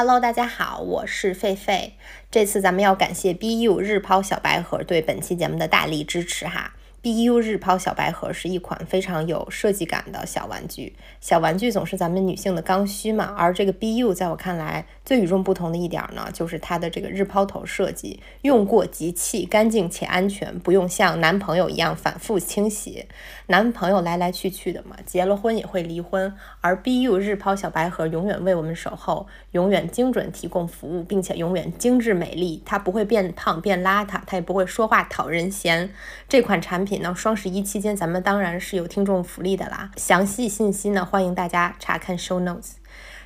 [0.00, 1.90] Hello，大家好，我是狒狒。
[2.30, 6.72] 这次咱们要感谢 BU 日抛小白盒对本期节目的大力支持哈。
[7.00, 10.94] BU 日抛小白盒是一款非常有设计感的小玩具。
[11.20, 23.06] 小玩具总是咱们女性的刚需嘛，而这个 BU 在我看来最与众不同的一点呢，就是它的这个日抛头设计，用过即弃，干净且安全，不用像男朋友一样反复清洗。
[23.46, 32.62] 男朋友来来去去的嘛，结了婚也会离婚，而 BU 日抛小白盒永远为我们守候，永远精准提供服务，并且永远精致美丽。
[32.66, 35.90] 它不会变胖变邋遢，它也不会说话讨人嫌。
[36.28, 39.90] 这款产品品呢，双十一期间咱们当然是有听众福利的啦。
[39.96, 42.72] 详细信息呢，欢迎大家查看 show notes。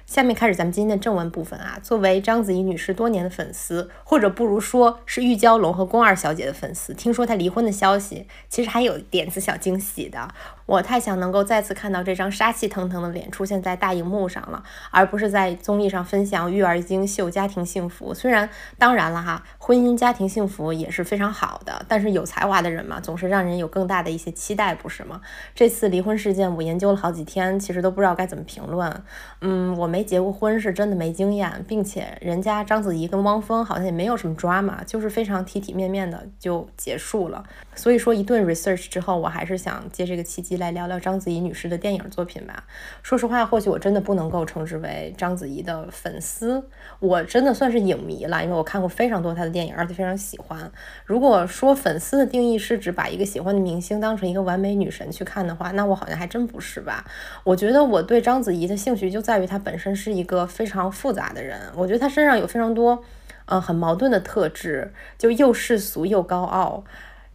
[0.05, 1.79] 下面开始咱们今天的正文部分啊。
[1.81, 10.29] 作为章子怡女士多年的粉丝，或者不如说是玉娇龙和宫二小姐的粉丝，听说她离婚的消息，其实还有点子小惊喜的。
[10.67, 18.15] 我太想能够再次看到这张杀气腾腾的脸出现在大荧幕上了，而不是在综艺上分享育儿经秀家庭幸福。
[18.15, 25.21] 虽然当然了哈，婚姻家庭幸福也是非常好的，但是有才华的人嘛，总是让人有更大的一些期待，不是吗？
[25.53, 29.03] 这次离婚事件我研究了好几天，其实都不知道该怎么评论。
[29.41, 37.43] 嗯，我没结过婚，是真的没经验，并且人家章子怡跟汪峰好像也没有什么 drama，就是非常体体面面的就结束了。
[37.75, 40.53] 所以说一顿 research 之后，我还是想借这个契机。
[40.63, 42.63] 来聊聊章子怡女士的电影作品吧。
[43.03, 46.63] 说实话，或许我真的不能够称之为章子怡的粉丝，
[47.01, 50.71] 我真的算是影迷了，因为我看过非常多她的电影，而且非常喜欢。
[51.05, 57.05] 如果说粉丝的定义是指把一个喜欢的明星当成一个完美女神去看的话，那我好像还真不是吧。
[57.43, 61.59] 我觉得我对章子怡的兴趣就在于她本身是一个非常复杂的人。
[61.75, 63.03] 我觉得她身上有非常多，
[63.47, 66.85] 嗯，很矛盾的特质，就又世俗又高傲。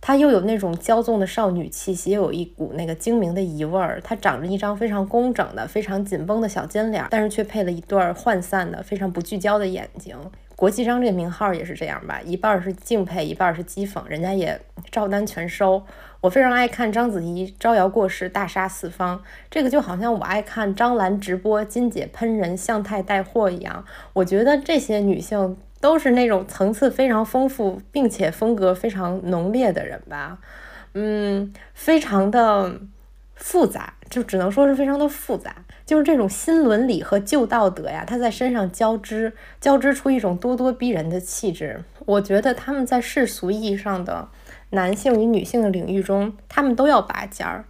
[0.07, 4.00] 她又有那种骄纵的少女气息，又有一股那个精明的姨味儿。
[4.01, 10.16] 她长着一张非常工整的、非常紧绷的小尖脸，但是却配了一对涣散的、非常不聚焦的眼睛。
[10.56, 14.57] 国际章这名号也是这样吧，一半是敬佩，一半是讥讽，人家也
[14.90, 15.84] 照单全收。
[16.22, 23.84] 我非常爱看章子怡招摇过市、大杀四方，这个就好像我爱看张兰直播、金姐喷人、向太带货一样。
[24.13, 25.57] 我觉得这些女性。
[25.79, 30.38] 都是那种层次非常丰富，并且风格非常浓烈的人吧，
[30.93, 32.79] 嗯，非常的
[33.35, 35.55] 复杂，就只能说是非常的复杂，
[35.85, 41.83] 就是这种新伦理和旧道德呀，他在身上交织，交织出一种咄咄逼人的气质。
[42.05, 44.27] 我觉得他们在世俗意义上的
[44.71, 47.65] 男性与女性的领域中，他们都要拔尖儿。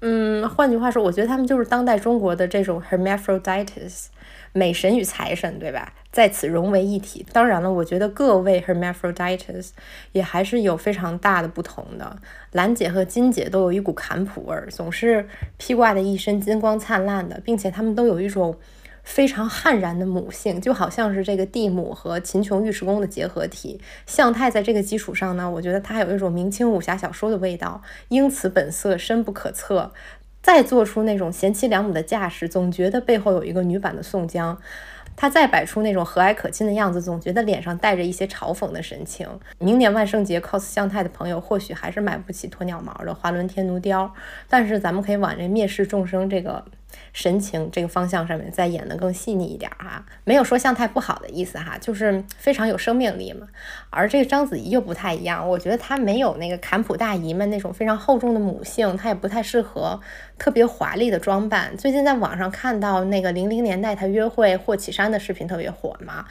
[0.00, 4.06] 嗯，换句话说，我觉得他们就是当代中国的这种 hermaphrodites。
[4.52, 5.92] 美神与财神，对吧？
[6.12, 7.24] 在此融为一体。
[7.32, 9.68] 当然了，我觉得各位 hermaphrodites
[10.12, 12.16] 也还是有非常大的不同的。
[12.52, 18.56] 兰姐和金姐都有一股坎普味儿，总是披挂的一身金光灿烂的，并且她们都有一种
[19.04, 23.80] 非常悍然的母性，就好像是这个地母和秦琼尉迟恭的结合体。
[24.06, 29.92] 向太在这个基础上呢，我觉得她还有一种明清武侠小说的味道，英雌本色，深不可测。
[30.42, 34.56] 再做出那种贤妻良母的架势，总觉得背后有一个女版的宋江；
[35.20, 39.28] 他再摆出那种和蔼可亲的样子，总觉得脸上带着一些嘲讽的神情。
[39.58, 44.10] 明年万圣节 cos 向太的朋友，或许还是买不起鸵鸟毛的华伦天奴貂，
[44.48, 46.64] 但是咱们可以往这蔑视众生这个。
[47.12, 53.46] 神情这个方向上面再演得更细腻一点哈，没有说相太不好的意思哈，就是非常有生命力嘛。
[53.90, 60.00] 而这个章子怡又不太一样，我觉得她没有那个坎普大姨们那种非常厚重的母性，她也不太适合
[60.38, 61.76] 特别华丽的装扮。
[61.76, 66.24] 最近在网上看到那个零零年代她约会霍启山的视频特别火嘛，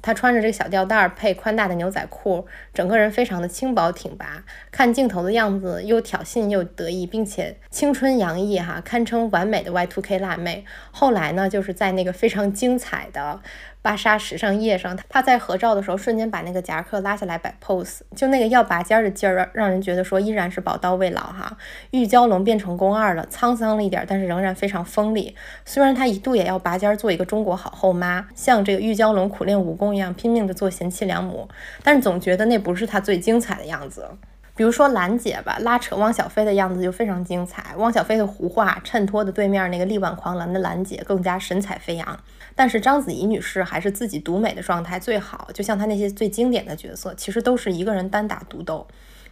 [0.00, 10.05] 她穿着这个小吊带配宽大的牛仔裤，整个人非常的轻薄挺拔，看镜头的样子又挑衅又得意，并且青春洋溢哈，堪称完美的 Y2。
[10.06, 13.40] K 辣妹，后来呢，就是在那个非常精彩的
[13.82, 21.56] 芭莎时尚夜上，她在合照的时候，瞬间把那个夹克拉下来摆 pose，就那个要拔尖的劲儿，让人觉得说依然是宝刀未老哈。
[21.90, 25.34] 玉娇龙变成宫二了，沧桑了一点，但是仍然非常锋利。
[25.64, 31.48] 虽然她一度也要拔尖做一个中国好后妈，像这个玉娇龙苦练武功一样拼命的做贤妻良母，
[31.82, 34.08] 但是总觉得那不是她最精彩的样子。
[34.56, 37.74] 比如说兰姐吧，拉扯汪小菲的样子就非常精彩。
[37.76, 42.18] 汪小菲的胡话衬托的对面那个力挽狂澜的兰姐更加神采飞扬。
[42.54, 48.86] 但是章子怡女士还是自己独美的状态最好，就像她那些最经典的角色，其实都是一个人单打独斗。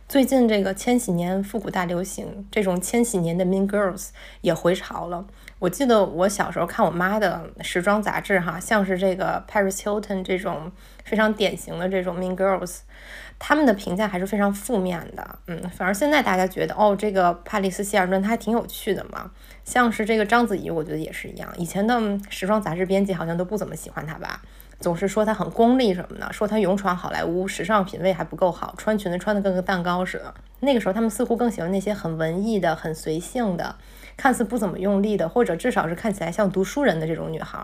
[0.07, 4.09] 最近这个千禧年复古大流行，这种千禧年的 Mean Girls
[4.43, 5.25] 也回潮了。
[5.59, 10.71] 我记得我小时候看我妈的时装杂志，哈，像是这个 Paris Hilton 这种
[11.05, 12.81] 非常典型的这种 Mean Girls。
[13.37, 19.31] 他们的评价还是非常负面的，嗯，反而现在大家觉得，哦，这个帕里斯希尔顿她还挺有趣的嘛，
[19.65, 24.41] 像是这个章子怡，我觉得也是一样，以前的时装杂志编辑好像都不怎么喜欢她吧，
[24.79, 30.33] 总是说她很功利什么的，说她勇闯好莱坞，时尚品味还不够好，穿裙子穿的跟个蛋糕似的。
[30.61, 33.75] 那个时候他们似乎更喜欢那些很文艺的、很随性的。
[34.17, 37.59] 看似不怎么用力的，或者至少是看起来像读书人的这种女孩，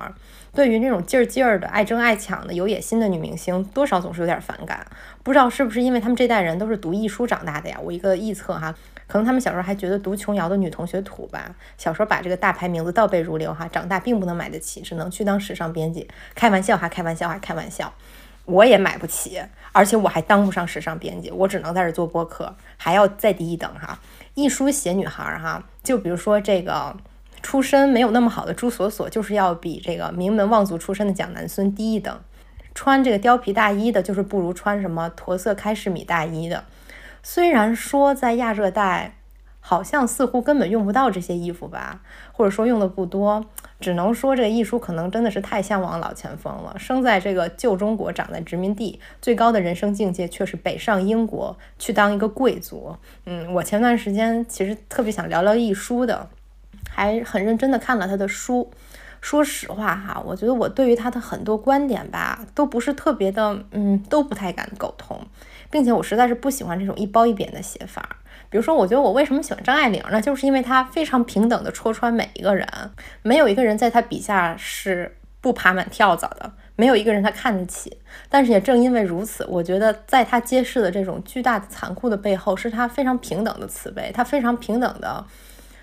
[0.52, 4.86] 对于那种劲儿劲儿的、爱争爱抢的、有野心的女明星，多少总是有点反感。
[5.22, 7.78] 不知道是不是因为他们这代人都是读艺书长大的呀？
[7.80, 8.74] 我一个臆测哈，
[9.06, 16.08] 可能他们小时候还觉得读琼瑶的女同学土吧，小时候把这个大牌名字倒背如流哈，长大并不能买得起，只能去当时尚编辑。
[16.34, 17.92] 开玩笑哈，开玩笑哈，开玩笑，
[18.44, 19.40] 我也买不起，
[19.72, 23.98] 而且我还当不上时尚编辑，我只能在这做播客，还要再低一等哈。
[24.40, 26.96] 一书写女孩儿哈，就比如说这个
[27.42, 32.20] 出身没有那么好的朱锁锁，就是要比这个名门望族出身的蒋南孙低一等。
[32.74, 36.64] 穿这个貂皮大衣的，就是不如穿什么驼色开式米大衣的。
[37.22, 39.16] 虽然说在亚热带。
[39.62, 42.00] 好像似乎根本用不到这些衣服吧，
[42.32, 43.44] 或者说用的不多，
[43.80, 46.78] 只能说这个艺术可能真的是太向往老前锋了。
[46.78, 52.94] 生在这个旧中国，长在殖民地，最高的人生境界却是北上英国去当一个贵族。
[53.24, 56.28] 嗯，我前段时间其实特别想聊聊艺书的，
[56.88, 58.70] 还很认真的看了他的书。
[59.20, 65.20] 说实话哈，我觉得我对于他的很多观点吧，都不是特别的，嗯，都不太敢苟同，
[65.70, 68.16] 并且我实在是不喜欢这种一褒一贬的写法。
[68.48, 70.20] 比如说，我觉得我为什么喜欢张爱玲呢？
[70.20, 72.66] 就是因为她非常平等的戳穿每一个人，
[73.22, 77.98] 没有一个人在她笔下是不爬满跳蚤的，没有一个人她看得起。
[78.28, 85.24] 但是也正因为如此，我觉得在她揭示的这种巨大的残酷的背后，是她非常平等的慈悲，她非常平等的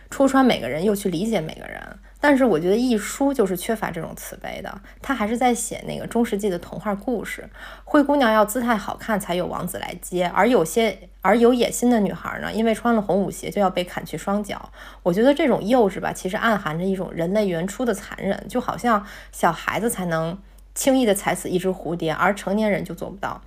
[0.09, 1.81] 戳穿每个人，又去理解每个人。
[2.19, 7.47] 但是我觉得一书就是缺乏这种慈悲的，他还是在写那个中世纪的童话故事。
[7.83, 14.69] 灰姑娘要姿态好看才有王子来接，而有些而有野心的女孩呢，因为穿了红舞鞋就要被砍去双脚。
[15.03, 20.37] 我觉得这种幼稚吧，其实暗含着一种人类原初的残忍，就好像小孩子才能
[20.73, 23.39] 轻易的踩死一只蝴蝶，而成年人就做不到。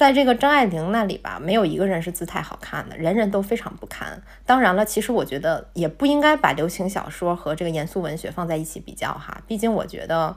[0.00, 4.22] 在这个张爱玲那里吧，没有一个人是姿态好看的，人人都非常不堪。
[4.46, 10.34] 当然了，其实我觉得也不应该把流行小说和这个严肃文学放在一起比较哈，毕竟我觉得。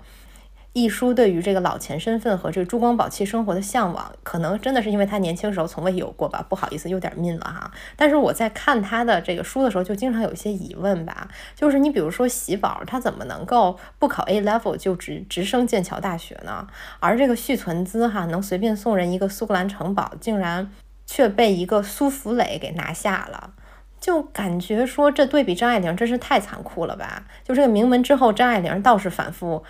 [0.73, 6.43] 一书对于这个老钱身份和这个珠光宝气生活的向往，可能真的是因为他年轻时候从未有过吧。
[6.49, 7.71] 不好意思，有点命了哈。
[7.95, 11.27] 但是我在看他的这个书的时候，就经常有一些疑问吧。
[11.55, 16.65] 就是你比如说喜宝，他怎么能够不考 A level 就直直升剑桥大学呢？
[16.99, 20.71] 而这个续存资哈，能随便送人一个苏格兰城堡，竟然
[21.05, 23.53] 却被一个苏福磊给拿下了，
[23.99, 27.25] 就感觉说这对比张爱玲真是太残酷了吧。
[27.43, 29.63] 就这个名门之后，张爱玲倒是反复。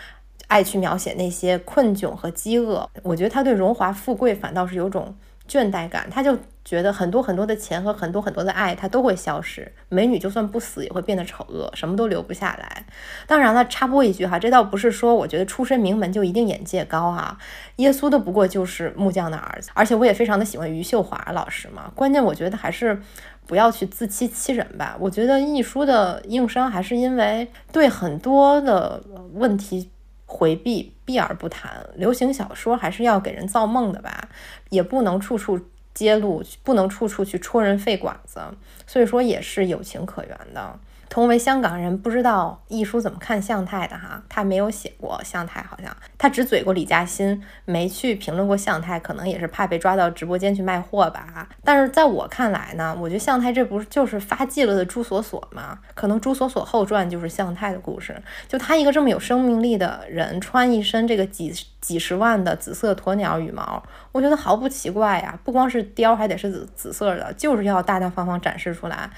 [0.48, 5.16] 爱去描写那些困窘和饥饿，我觉得他对荣华富贵反倒是有种
[5.48, 9.70] 倦怠感，他就觉得很多很多的钱和很多很多的爱，他都会消失。
[9.90, 12.86] 美女就算不死，也会变得丑恶，什么都留不下来。
[13.28, 17.38] 当然了，插播一句哈，这倒不是说我觉得出身名门就一定眼界高哈。
[17.78, 21.92] 耶稣的不过就是木匠的儿子，而且我也非常的喜欢余秀华老师嘛。
[21.94, 23.02] 关键我觉得还是
[23.46, 24.96] 不要去自欺欺人吧。
[25.00, 29.90] 我觉得艺书的硬伤还是因为对很多的问题。
[30.34, 34.30] 回避避而不谈，流行小说还是要给人造梦的吧，
[34.70, 35.60] 也不能处处
[35.94, 38.42] 揭露，不能处处去戳人肺管子，
[38.88, 40.80] 所以说也是有情可原的。
[41.10, 44.24] 同为香港人，不知道易叔怎么看向太的哈？
[44.28, 51.48] 他没有写过向太，好像他只嘴过李嘉欣，没去评论过向太，可能也是怕被抓到直播间去卖货吧。
[51.64, 55.78] 但是在我看来呢，我觉得向太这不是就是发迹了的朱锁锁吗？
[55.94, 58.20] 可能朱锁锁后传就是向太的故事。
[58.48, 65.38] 就他一个这么有生命力的人，穿一身这个几几十万的紫色鸵鸟羽毛，我觉得毫不奇怪呀。
[65.44, 69.12] 不光是貂，还得是紫紫色的，就是要大大方方展示出来。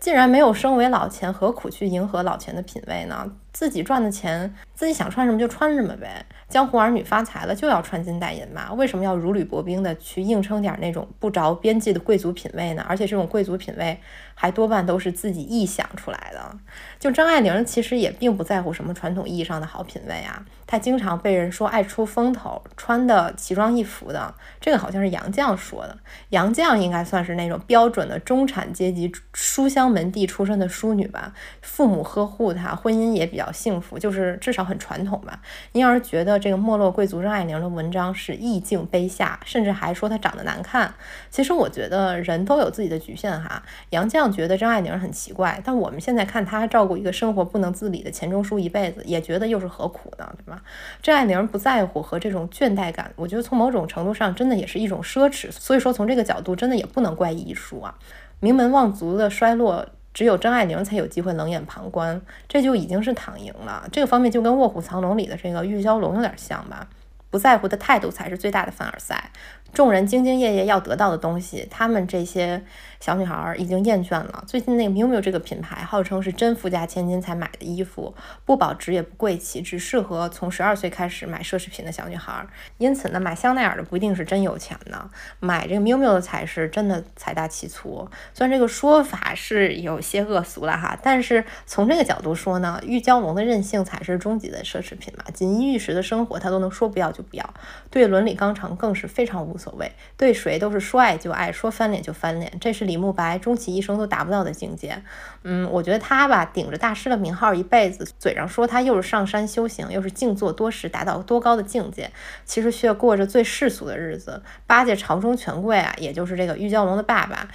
[0.00, 3.30] 既然没有升为老钱，何苦去迎合老钱的品味呢？
[3.52, 6.24] 自己赚的钱，自己想穿什么就穿什么呗。
[6.48, 12.84] 江湖儿女发财了就要穿金戴银嘛，为什么要如履薄冰的去硬撑点那种不着边际的贵族品味呢？
[12.88, 13.98] 而且这种贵族品味
[14.34, 16.56] 还多半都是自己臆想出来的。
[16.98, 24.34] 就张爱玲其实也并不在乎什么传统意义上的好品味啊，她经常被人说爱出风头，穿的奇装异服的。
[24.58, 25.98] 这个好像是杨绛说的，
[26.30, 33.52] 杨绛应该算是那种标准的中产阶级书香门第出身的淑女吧，父母呵护她，婚姻也比比较。
[33.52, 35.40] 幸福就是至少很传统吧。
[35.72, 40.92] 您要是觉得这个没落贵族张爱玲的文章是意境卑下，甚至还说她长得难看，
[41.30, 43.62] 其实我觉得人都有自己的局限哈。
[43.90, 50.28] 杨绛觉得张爱玲很奇怪，但我们现在看她照顾一个生活不能自理的钱钟书一辈子，也觉得又是何苦呢？
[50.36, 50.60] 对吧？
[51.02, 55.50] 张爱玲不在乎和这种倦怠感，我觉得从某种程度上真的也是一种奢侈。
[55.50, 57.94] 所以说从这个角度，真的也不能怪艺术啊。
[58.40, 59.86] 名门望族的衰落。
[60.18, 63.88] 只有张爱玲才有机会冷眼旁观，这就已经是躺赢了。
[63.92, 66.88] 这个方面就跟《卧虎藏龙》里的这个玉娇龙有点像吧。
[67.30, 69.30] 不在乎的态度才是最大的凡尔赛。
[69.72, 72.60] 众人兢兢业业要得到的东西，他们这些
[73.00, 74.44] 小女孩已经厌倦了。
[74.46, 78.14] 最近那个 miu miu 这个品牌，号称是真富家千金才买的衣服，
[78.44, 82.46] 不保值也不贵气，只适合从十二岁开始买奢侈品的小女孩。
[82.76, 88.06] 因此呢，买香奈儿的不一定是真有钱呢，买这个 miu miu 的才是真的财大气粗。
[88.34, 95.24] 虽然这个说法是有些恶俗了哈，但是从这个角度说呢，玉娇龙的任性才是终极的奢侈品嘛。
[95.32, 97.54] 锦衣玉食的生活，他都能说不要就不要，
[97.90, 99.38] 对伦理纲常更是非常。
[99.38, 105.00] 无所谓，对谁都是说爱就爱，说翻脸就翻脸，这是李慕白终其一生都达不到的境界。
[105.44, 112.10] 嗯，我觉得他吧，顶着大师的名号一辈子，嘴上说他又是上山修行，又是静坐多时，达到多高的境界，
[112.44, 114.42] 其实却过着最世俗的日子。
[114.66, 117.46] 八戒朝中权贵啊，也就是这个玉娇龙的爸爸，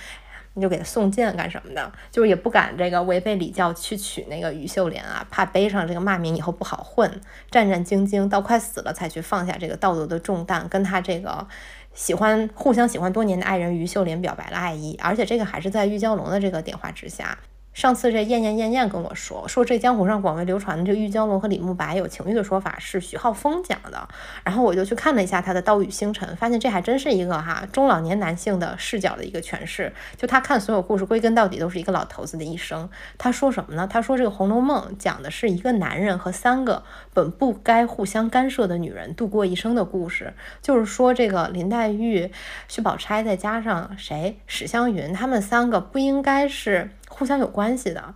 [0.54, 1.92] 你就给他送剑干什么的？
[2.10, 7.20] 就是也不敢这个违背礼教去娶那个于秀莲啊，怕背上这个骂名以后不好混，
[7.52, 11.48] 战战兢兢到快死了才去放下这个道德的重担，跟他这个。
[11.94, 17.38] 喜欢互相喜欢多年的爱人于秀莲表白了爱意，而且这个还是在玉娇龙的这个点化之下。
[17.74, 24.08] 上次这燕燕燕燕跟我说，说这江湖上广为流传的这玉娇龙和李慕白有情欲的说法是徐浩峰讲的，
[24.44, 29.92] 然后我就去看了一下他的《刀与星辰》，发现这还真是一个哈中老年男性的视角的一个诠释。
[30.16, 32.88] 就他看所有故事，归根到底都是一个老头子的一生。
[33.18, 33.88] 他说什么呢？
[33.92, 40.34] 他说这个《红楼梦》讲的是一个男人和三个本不该互相干涉的女人度过一生的故事。
[40.62, 42.32] 就是说这个林黛玉、
[42.68, 46.92] 薛宝钗再加上谁史湘云，他们三个不应该是。
[47.14, 48.14] 互相有关系的，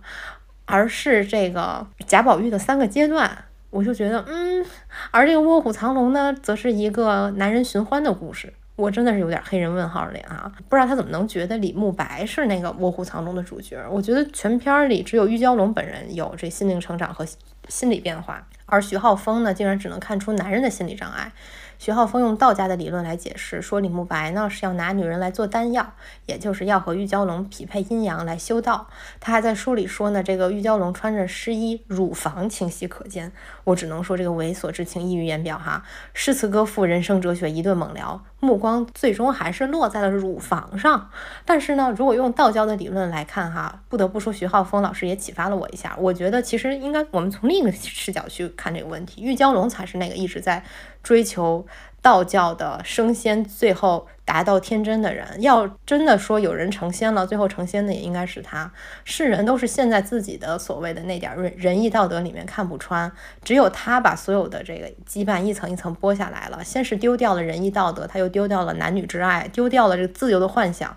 [0.64, 4.64] 而是这个贾宝玉的三个阶段，我就觉得，嗯，
[5.10, 13.82] 而这个卧虎藏龙呢，则是一个男人寻欢的故事，我真的是有点黑人问号脸啊，不知道他怎么能觉得李慕白是那个卧虎藏龙的主角？
[13.90, 17.24] 我觉得全片里只有玉娇龙本人有这心灵成长和
[17.68, 21.32] 心理变化，而徐浩峰呢，竟然只能看出男人的心理障碍。
[21.78, 25.94] 徐浩峰用道家的理论来解释，说李慕白呢是要拿女人来做丹药，
[26.26, 28.88] 也就是要和玉娇龙匹配阴阳来修道。
[29.20, 33.30] 他还在书里说呢，这个玉娇龙穿着湿衣，乳房清晰可见。
[33.62, 35.84] 我只能说这个猥琐之情溢于言表哈。
[36.12, 41.08] 诗词歌赋、人生哲学一顿猛聊，目光最终还是落在了乳房上。
[41.44, 45.94] 但是呢，如果用道教的理论来看哈，不得不说徐浩峰老师也启发了我一下。
[45.96, 50.64] 我觉得其实应该我们从另一个视角去看这个问题，玉娇龙才是那个一直在。
[51.08, 51.66] 追求
[52.02, 58.70] 道教的升仙，最后达到天真的人，要真的说有人成仙了，最后成仙的也应该是他。
[59.06, 63.10] 世人都是陷在自己的所谓的那点仁仁义道德里面看不穿，
[63.42, 66.62] 只有他把所有的这个羁绊一层一层剥下来了。
[66.62, 70.94] 先是丢掉了仁义道德，他又丢掉了男女之爱，丢掉了这个自由的幻想。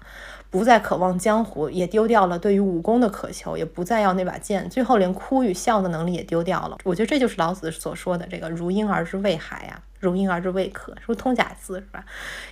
[0.52, 6.78] 不再渴望江湖，也丢掉了对于武功的渴求，也不再要那把剑，最后连哭与笑的能力也丢掉了。
[6.84, 12.04] 我觉得这就是老子所说的这个“如婴儿之未孩”啊，“如婴儿之未可”，是不是通假字是吧？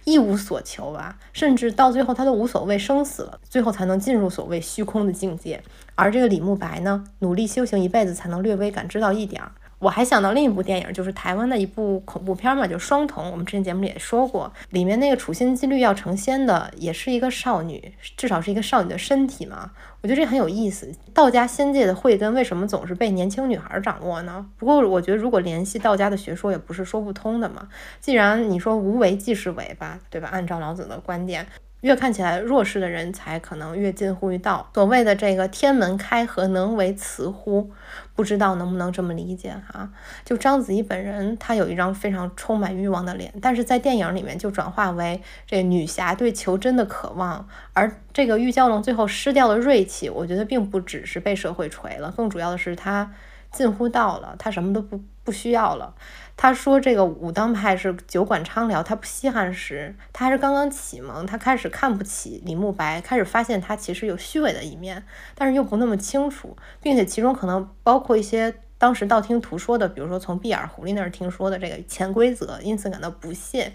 [0.06, 5.62] 一无所求啊，甚至到最后他都无所谓生死了，最后才能进入所谓虚空的境界。
[5.96, 9.52] 而这个李慕白呢，努力修行一辈子，才能略微感知到一点儿。
[9.80, 13.26] 我还想到另一部电影，就是台湾的一部恐怖片嘛，就《双瞳》。
[13.32, 19.72] 我们之前节目里也说过，里面那个处心积虑要成仙的，也是一个少女，至少是一个少女的身体嘛。
[20.02, 20.94] 我觉得这很有意思。
[21.14, 24.46] 道家仙界的慧根为什么总是被年轻女孩掌握呢？
[24.58, 27.70] 不过我觉得，如果联系道家的学说，也不是说不通的嘛。
[28.02, 30.28] 既然你说无为即是为吧，对吧？
[30.30, 31.48] 按照老子的观点。
[31.82, 34.70] 越看起来弱势的人才可能越近乎于道。
[34.74, 37.72] 所谓的这个天门开合，能为雌乎？
[38.16, 39.90] 不知道能不能这么理解哈？
[40.26, 47.48] 就章子怡本人，她有一张非常充满欲望的脸，但是在电影里面就转化为这女侠对求真的渴望。
[47.74, 53.10] 而这个玉娇龙最后失掉了锐气，我觉得并不只是被社会锤了，更主要的是她
[53.52, 55.96] 近乎道了，她什么都不不需要了。
[56.42, 65.04] 他说：“这个武当派是酒馆畅聊，他不稀罕时，他还是刚刚启蒙，他开始看不起李慕白，开始发现他其实有虚伪的一面，
[65.36, 73.74] 但是又不那么清楚，并且其中可能包括一些当时道听途说的，比如说从碧眼狐狸那儿听说的这个潜规则，因此感到不屑。”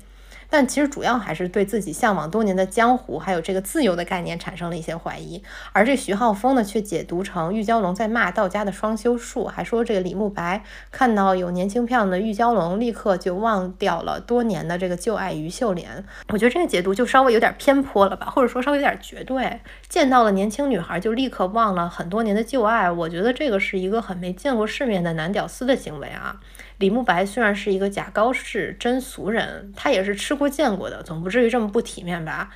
[0.49, 5.43] 但其实主要还是对自己向往多年的江湖，还有这个自由的概念产生了一些怀疑。
[5.73, 16.05] 而这徐浩峰呢，却解读成玉娇龙在骂道家的双修术，还说这个李慕白看到有年轻漂亮的玉娇龙，立刻就忘掉了多年的这个旧爱于秀莲。
[16.29, 19.61] 我觉得这个解读就稍微有点偏颇了吧，或者说稍微有点绝对。
[19.89, 26.41] 见到了年轻女孩就立刻忘了很多年的旧爱，我觉得这个是一个很没见过世面的男屌丝的行为啊。
[26.85, 32.51] 李慕白虽然是一个假高士真俗人，他也是吃过见过的，总不至于这么不体面吧？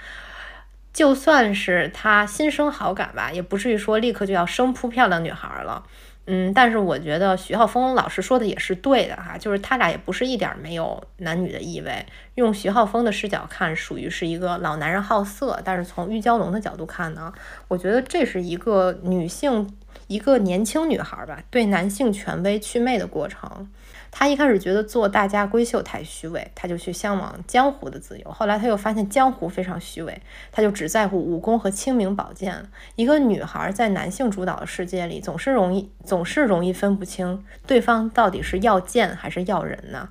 [0.92, 5.82] 就算是他心生好感吧，也不至于说立刻就要生扑漂亮女孩了。
[6.26, 12.04] 嗯，但是我觉得徐浩峰老师说的也是对的哈，就是他俩也不是一点没有男女的意味。
[12.34, 17.32] 用徐浩峰的视角看，属于是一个老男人好色；但是从玉娇龙的角度看呢，
[17.68, 19.74] 我觉得这是一个女性，
[20.06, 23.66] 一个年轻女孩吧，对男性权威祛魅的过程。
[24.10, 28.30] 他一开始觉得做大家闺秀太虚伪，他就去向往江湖的自由。
[28.30, 32.68] 后来他又发现江湖非常虚伪，他就只在乎武功和清明宝剑。
[32.96, 40.08] 一个女孩在男性主导的世界里，总是容易总是容易分不清对方到底是要剑还是要人呢？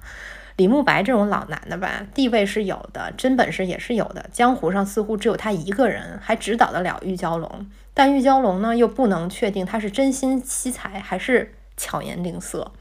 [0.55, 4.25] 李慕白这种老男的吧，地位是有的，真本事也是有的。
[4.31, 12.71] 江湖上似乎只有他一个人还指导得了玉娇龙，但玉娇龙呢，又不能确定他是真心惜才还是巧言令色。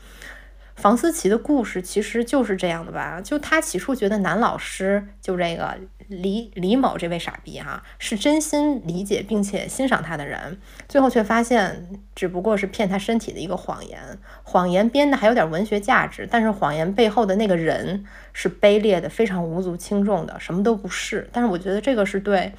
[0.77, 3.21] 房思琪的故事其实就是这样的吧？
[3.21, 5.77] 就他起初觉得男老师就这个
[6.09, 13.99] 李李某这位傻逼哈，是真心理解并且欣赏他的人，最后却发现只不过是骗他身体的一个谎言。
[14.43, 21.29] 谎言编的还有点文学价值，但是谎言背后的那个人是卑劣的，非常无足轻重的，什么都不是。
[21.33, 22.53] 但是我觉得这个是对。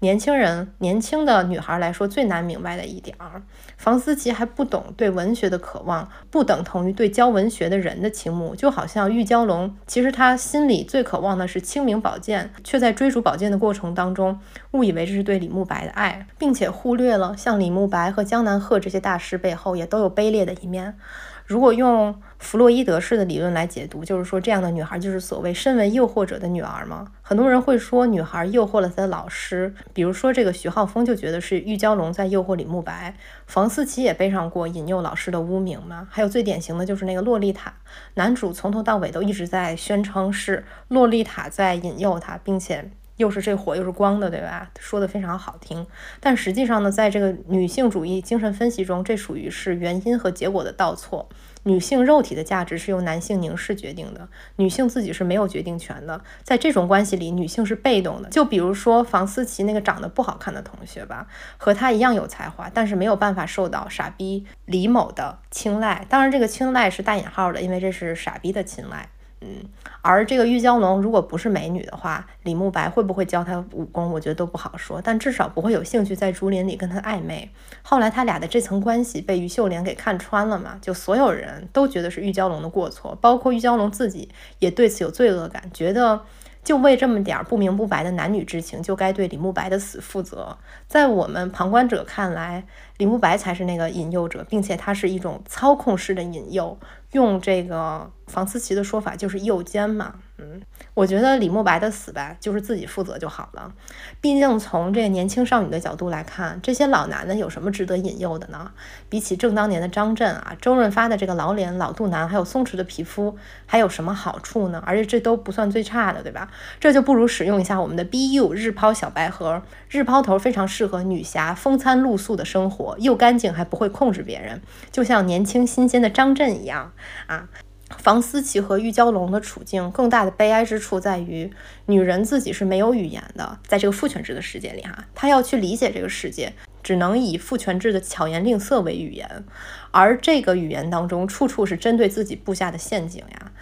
[0.00, 3.42] 年轻人、年轻的女孩来说最难明白的一点儿，
[3.78, 8.54] 房思琪还不懂对文学的渴望，不等同于对教文学的人的倾慕。
[8.54, 14.38] 就好像玉娇龙，其实他心里最渴望的是清明宝剑，却在追逐宝剑的过程当中，
[14.72, 20.98] 误以为这是对李慕白的爱，并且忽略了像李慕白和江南鹤这些大师背后也都有卑劣的一面。
[21.46, 27.12] 如果用弗洛伊德式的理论来解读，就是说这样的女孩就是所谓身为诱惑者的女儿吗？
[27.20, 33.14] 很多人会说女孩诱惑了她的老师，比如说这个徐浩峰就觉得是玉娇龙在诱惑李慕白，
[33.46, 36.08] 房思琪也背上过引诱老师的污名嘛。
[36.10, 37.74] 还有最典型的就是那个洛丽塔，
[38.14, 42.90] 男主从头到尾都一直在宣称是洛丽塔在引诱他，并且。
[43.16, 44.70] 又是这火又是光的，对吧？
[44.78, 45.86] 说的非常好听，
[46.20, 51.28] 但实际上呢，在这个女性主义精神分析中，这属于是原因和结果的倒错。
[51.66, 56.20] 女性肉体的价值是由男性凝视决定的，女性自己是没有决定权的。
[56.42, 58.28] 在这种关系里，女性是被动的。
[58.28, 66.04] 就比如说房思琪那个长得不好看的同学吧，和她一样有才华，但是没有办法受到傻逼李某的青睐。
[66.10, 69.08] 当然，这个青睐是带引号的，因为这是傻逼的青睐。
[69.40, 69.64] 嗯，
[70.06, 75.00] 而这个玉娇龙如果不是美女的话，李慕白会不会教她武功，我觉得都不好说。
[75.02, 77.50] 但至少不会有兴趣在竹林里跟她暧昧。
[77.80, 80.78] 后来他俩的这层关系被于秀莲给看穿了嘛？
[80.82, 86.20] 就所有人都觉得是玉娇龙的过错，包括玉娇龙自己也对此有罪恶感，觉得
[86.62, 90.58] 就为这么点不明不白的男女之情，就该对李慕白的死负责。
[90.86, 92.64] 在我们旁观者看来，
[92.98, 96.78] 李慕白才是那个引诱者，并且他是一种操控式的引诱。
[97.12, 100.14] 用这个房思琪的说法，就是诱奸嘛。
[100.36, 100.60] 嗯，
[100.94, 103.72] 我觉得李慕白的死吧，就是自己负责就好了。
[104.20, 108.72] 毕竟从这个年轻少女的角度来看，这些老男的有什么值得引诱的呢？
[109.08, 114.82] 比起正当年的张震啊、周润发的这个老脸、老肚腩，还有松弛的皮肤，还有什么好处呢？
[114.84, 116.50] 而且这都不算最差的，对吧？
[116.80, 124.60] 这就不如使用一下我们的 BU 日抛小白盒，日抛头非常适合女侠风餐露宿的生活，又干净还不会控制别人，
[124.90, 126.92] 就像年轻新鲜的张震一样
[127.28, 127.48] 啊。
[127.98, 131.50] 房思琪和玉娇龙的处境更大的悲哀之处在于，
[131.86, 136.52] 女人自己是没有语言的，在这个父权制的世界里，哈，她要去理解这个世界，
[136.82, 139.44] 只能以父权制的巧言令色为语言，
[139.90, 143.52] 而这个语言当中，处处是针对自己布下的陷阱呀。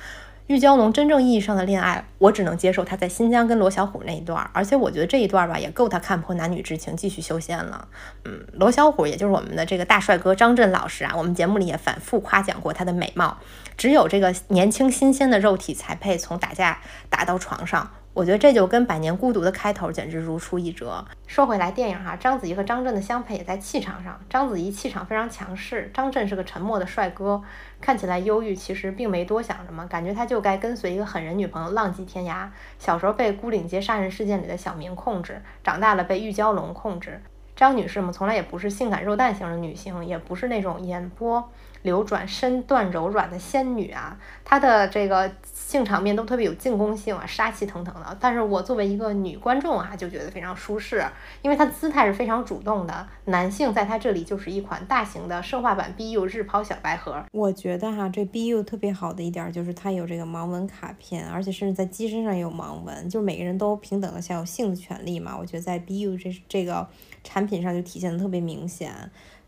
[0.49, 7.89] 玉娇龙真正意义上的恋爱，我只能接受他在新疆跟罗小虎那一段，而且我觉得这一段吧，也够他看破男女之情，继续修仙了。
[8.25, 13.39] 嗯，罗小虎也就是我们的这个大帅哥张震老师啊，我们节目里也反复夸奖过他的美貌，
[13.77, 17.91] 只有这个年轻新鲜的肉体才配从打架打到床上。
[18.15, 21.03] 我觉得这就跟《百年孤独》的开头简直如出一辙。
[21.27, 24.21] 说回来，电影哈，章子怡和张震的相配也在气场上。
[24.29, 27.43] 章子怡气场非常强势，张震是个沉默的帅哥，
[27.81, 32.47] 看起来忧郁，其实并没多想什么，感觉他就该跟随一个狠人女朋友浪迹天涯。
[32.79, 37.23] 小时候被孤岭街杀人事件里的小明控制，长大了被玉娇龙控制。
[37.57, 41.51] 张女士嘛，从来也不是性感肉蛋型的女性，也不是那种演播。
[41.83, 48.17] 流转身段柔软的仙女啊，她的这个性场面都特别有进攻性啊，杀气腾腾的。
[48.19, 51.05] 但是我作为一个女观众啊，就觉得非常舒适，
[51.43, 53.07] 因为她姿态是非常主动的。
[53.27, 57.23] 男性在她这里就是一款大型的生化版 BU 日抛小白盒。
[57.33, 65.37] 我觉得哈，这 BU 特别好的一点就是它有这个盲文卡片，而且甚至在机身上也有盲文，就是每个人都平等的享有性的权利嘛。
[65.39, 66.89] 我觉得在 BU 这这个
[67.23, 67.43] 产。
[67.43, 68.93] 品上就体现的特别明显。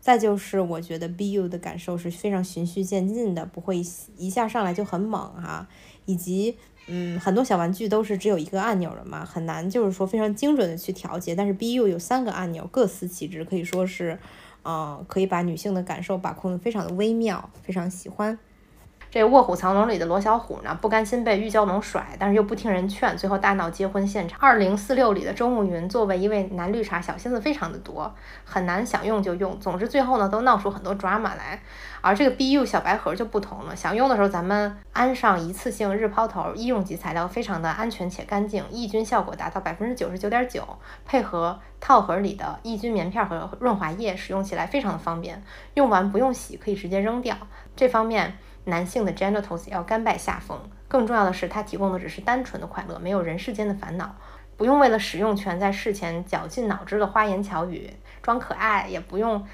[0.05, 3.83] 再就是我觉得 BU 的感受是非常循序渐进的，不会
[4.17, 5.67] 一下上来就很猛哈，
[6.05, 6.55] 以及。
[6.87, 11.33] 嗯，很多小玩具都是只有一个按钮的嘛，很难就是说非常精准的去调节。
[11.33, 14.19] 但是 BU 有三个按钮，各司其职，可以说是，
[14.61, 18.37] 呃，可以把女性的感受把控的非常的微妙，非常喜欢。
[19.15, 24.37] 这《卧虎藏龙》里的罗小虎呢，不甘心被玉娇龙甩，但是又不听人劝，最后大闹结婚现场。
[24.41, 29.57] 二零四六里的周慕云作为一位男绿茶，小心思非常的多，很难想用就用。
[29.57, 31.61] 总之最后呢，都闹出很多 drama 来。
[32.01, 40.61] 而这个 BU 小白盒就不同了，想用的时候咱们安上一次性日抛头，医用级材料，非常的安全且干净，抑菌效果达到百分之九十九点九，
[41.05, 45.41] 配合套盒里的抑菌棉片和润滑液，使用起来非常的方便。
[45.75, 47.37] 用完不用洗，可以直接扔掉。
[47.77, 48.37] 这方面。
[48.65, 50.59] 男性的 genitals 要甘拜下风。
[50.87, 54.15] 更重要的是，它提供的只是单纯的快乐，没有人世间的烦恼，
[54.55, 59.45] 不用为了使用权在事前绞尽脑汁的花言巧语装可爱，也不用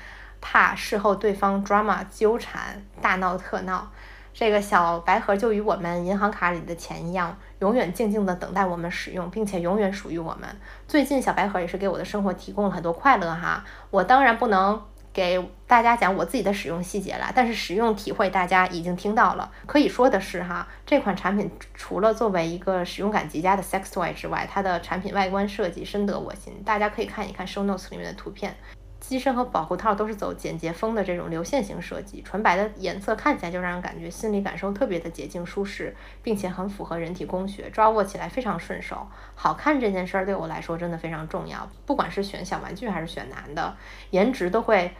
[0.41, 3.89] 怕事后对方 drama 纠缠大闹特闹。
[4.33, 10.49] 这个小白盒就与我们银行卡里的钱一样，永远静静的等待我们使用，并且永远属于我们。
[10.87, 13.63] 最近小白盒也是给我的生活提供了很多快乐哈。
[13.89, 14.81] 我当然不能。
[15.13, 19.51] 给大家讲我自己的使用细节了，但是使用体会大家已经听到了。
[19.65, 26.53] 可以说的是哈，这款产品除了作为一个使用感极佳的 sex toy 之外，它的产品外观设计深得我心。
[26.65, 28.55] 大家可以看一看 show notes 里面的图片。
[29.01, 39.07] 机身和保护套都是走简洁风的这种流线型设计，纯白的颜色看起来就让人感觉心理感受特别的洁净舒适，并且很符合人体工学，抓握起来非常顺手。
[39.35, 43.75] 好看这件事儿对我来说真的非常重要，不管是选小玩具还是选男的，
[44.11, 44.91] 颜值都会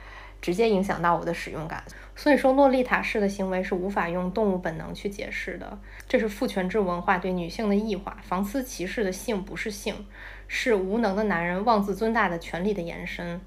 [0.41, 1.83] 直接影响到我的使用感。
[2.15, 8.17] 所以说，洛丽塔式的行为是无法用动物本能去解释的，这是父权制文化对女性的异化。
[8.23, 10.07] 房思琪式的性不是性，
[10.47, 13.39] 是无能的男人妄自尊大的权力的延伸。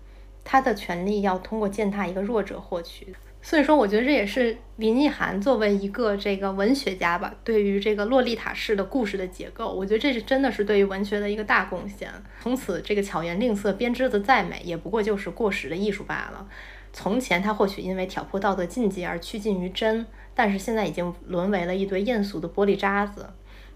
[0.45, 12.11] 他的权利要通过践踏一个弱者获取，所以说我觉得这也是林奕涵作为一个这个文学家吧，对于这个洛丽塔式的故事的结构，我觉得这是真的是对于文学的一个大贡献。
[12.43, 16.47] 从此，这个巧言令色编织的再美，也不过就是过时的艺术罢了。
[16.93, 23.29] 从前，他或许因为挑破道德禁忌而趋近于真，但是现在已经沦为了一堆艳俗的玻璃渣子。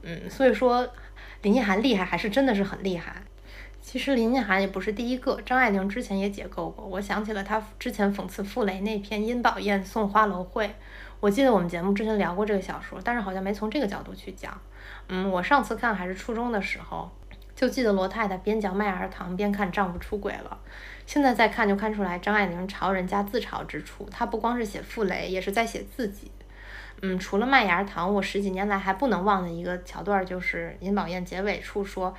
[0.03, 0.89] 嗯，所以说
[1.43, 3.23] 林奕涵厉害，还是真的是很厉害。
[3.89, 6.85] 其实林奕涵也不是第一个，张爱玲之前也解构过。
[6.85, 10.67] 我想起了她之前讽刺傅雷那篇《殷宝燕送花楼会》，
[11.21, 14.61] 我记得我们节目之前聊过这个小说，但是好像没从这个角度去讲。
[15.09, 17.11] 嗯，我上次看还是初中的时候，
[17.57, 20.59] 就记得罗太太边嚼麦芽糖边看丈夫出轨了。
[21.07, 26.31] 现在再看就看出来张爱玲嘲人家自嘲之处，她不光是写傅雷，也是在写自己。
[27.01, 32.15] 嗯，除了麦芽糖，我十几年来还不能忘的一个桥段就是殷宝燕结尾处说。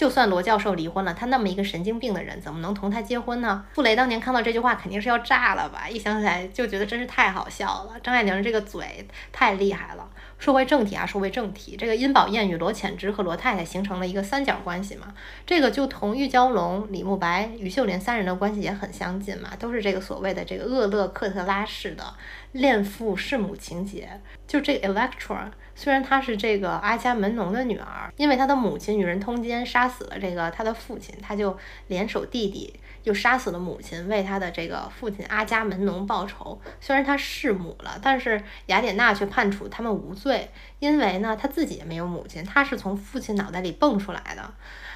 [0.00, 3.66] 就算罗教授离婚了，他那么一个神经病的人，怎么能同他结婚呢？
[3.74, 5.86] 傅雷当年看到这句话，肯定是要炸了吧？
[5.86, 8.00] 一想起来就觉得真是太好笑了。
[8.02, 10.08] 张爱玲这个嘴太厉害了。
[10.38, 15.12] 说回正题啊，说回正题，这个殷宝燕与罗浅之和罗太太形成了一个三角关系嘛？
[15.44, 22.14] 这个就同玉娇龙、李慕白、于秀莲三人的关系也很相近嘛，都是这个所谓的这个厄勒克特拉式的
[22.52, 24.08] 恋父弑母情节。
[24.46, 25.50] 就这个 Electra。
[25.80, 36.60] 虽然她是这个阿伽门农的女儿，因为她的母亲与人通奸，杀死了这个她的父亲，她就联手弟弟，又杀死了母亲，为她的这个父亲阿伽门农报仇。
[36.82, 44.52] 虽然她弑母了，但是雅典娜却判处他们无罪，因为呢，她自己也没有母亲，她是从父亲脑袋里蹦出来的。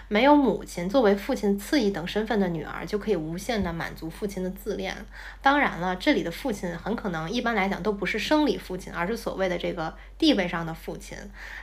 [0.09, 4.95] 没有母亲作为父亲次一等身份的女儿，就可以无限的满足父亲的自恋。
[5.41, 11.17] 当然了，这里的父亲很可能一般来讲都不是生理父亲，而是所谓的这个地位上的父亲。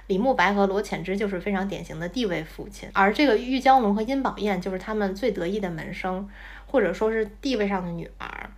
[0.07, 6.27] 李慕白和罗浅之就是非常典型的地位父亲，而这个玉娇龙和殷宝燕就是他们最得意的门生，
[6.65, 8.49] 或者说是地位上的女儿。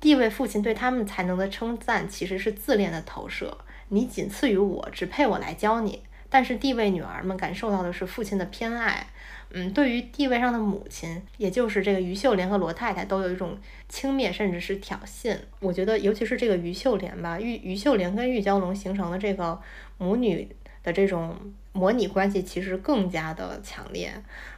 [0.00, 3.58] 地位父亲对他们才能的称赞，其实是自恋的投射。
[3.88, 6.02] 你仅次于我，只配我来教你。
[6.28, 9.06] 但是地位女儿们感受到的是父亲的偏爱。
[9.54, 15.36] 嗯，对于地位上的母亲，也就是这个于秀莲和罗太太，都有一种轻蔑甚至是挑衅。
[15.60, 19.60] 我觉得，尤其是这个于秀莲吧，于于秀莲跟玉娇龙形成的这个
[19.98, 20.48] 母女
[20.82, 21.36] 的这种
[21.72, 24.10] 模拟关系，其实更加的强烈。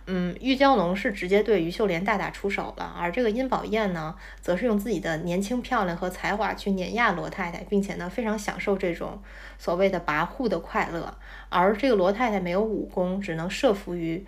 [0.07, 9.21] 嗯，玉娇龙是直接对于秀莲大打出手了，而这个殷宝燕呢，则是用自己的年轻漂亮和才华去碾压罗太太，并且呢，非常享受这种
[9.59, 11.17] 所谓的跋扈的快乐。
[11.49, 14.25] 而这个罗太太没有武功，只能设伏于。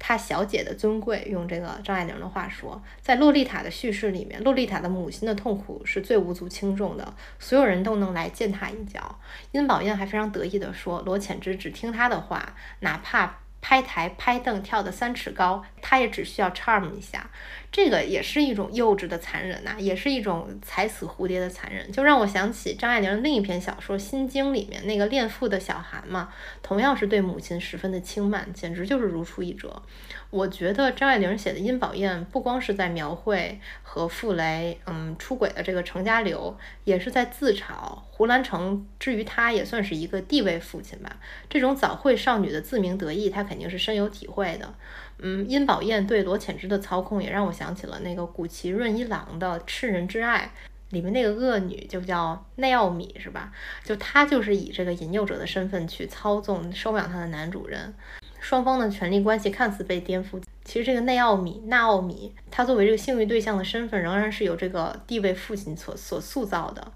[0.00, 9.20] 她小姐的尊贵，用这个张爱玲的话说，在洛丽塔的叙事里面，洛丽塔的母亲的痛苦是最无足轻重的，所有人都能来践踏一脚。
[9.52, 17.30] 殷宝燕还非常得意地说，罗浅之只听她的话，哪怕拍台、拍凳跳得三尺高，她也只需要 charm 一下。
[17.72, 29.82] 这个也是一种幼稚的残忍呐，也是一种踩死蝴蝶的残忍，就让我想起张爱玲另一篇小说《心经》里面那个恋父的小韩嘛，同样是对母亲十分的轻慢，简直就是如出一辙。
[30.30, 38.86] 我觉得张爱玲写的《殷宝燕》不光是在描绘和傅雷嗯出轨的这个程家流，也是在自嘲胡兰成。
[38.98, 41.16] 至于他，也算是一个地位父亲吧。
[41.48, 44.74] 这种早慧少女的自鸣得意，他肯定是深有体会的。
[45.22, 50.52] 嗯，殷宝燕对罗浅之的操控，也让我想起了那个古奇润一郎的《赤人之爱》
[50.94, 53.52] 里面那个恶女，就叫内奥米，是吧？
[53.84, 57.94] 就她就是以这个引诱者的身份去操纵收养她的男主人。
[58.40, 66.92] 双方的权力关系看似被颠覆，其实这个内奥米、纳奥米，他作为这个性欲对象的身份，仍然是由这个地位父亲所所塑造的。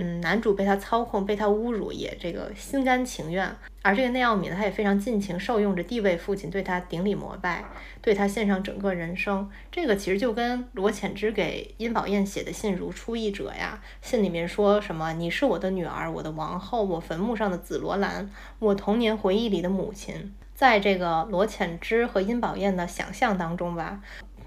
[0.00, 3.52] 嗯，男主被他操控，被他侮辱，也这个心甘情愿。
[3.82, 7.64] 而这个内奥米呢，他也非常尽情受用着地位父亲对他顶礼膜拜，
[8.00, 9.50] 对他献上整个人生。
[9.72, 13.82] 这个其实就跟罗浅之给殷宝燕写的信如出一辙呀。
[14.00, 15.12] 信里面说什么？
[15.14, 18.30] 你是我的女儿，我的王后，我坟墓上的紫罗兰，
[18.60, 20.32] 我童年回忆里的母亲。
[20.54, 24.00] 在这个罗浅之和殷宝燕的想象当中吧，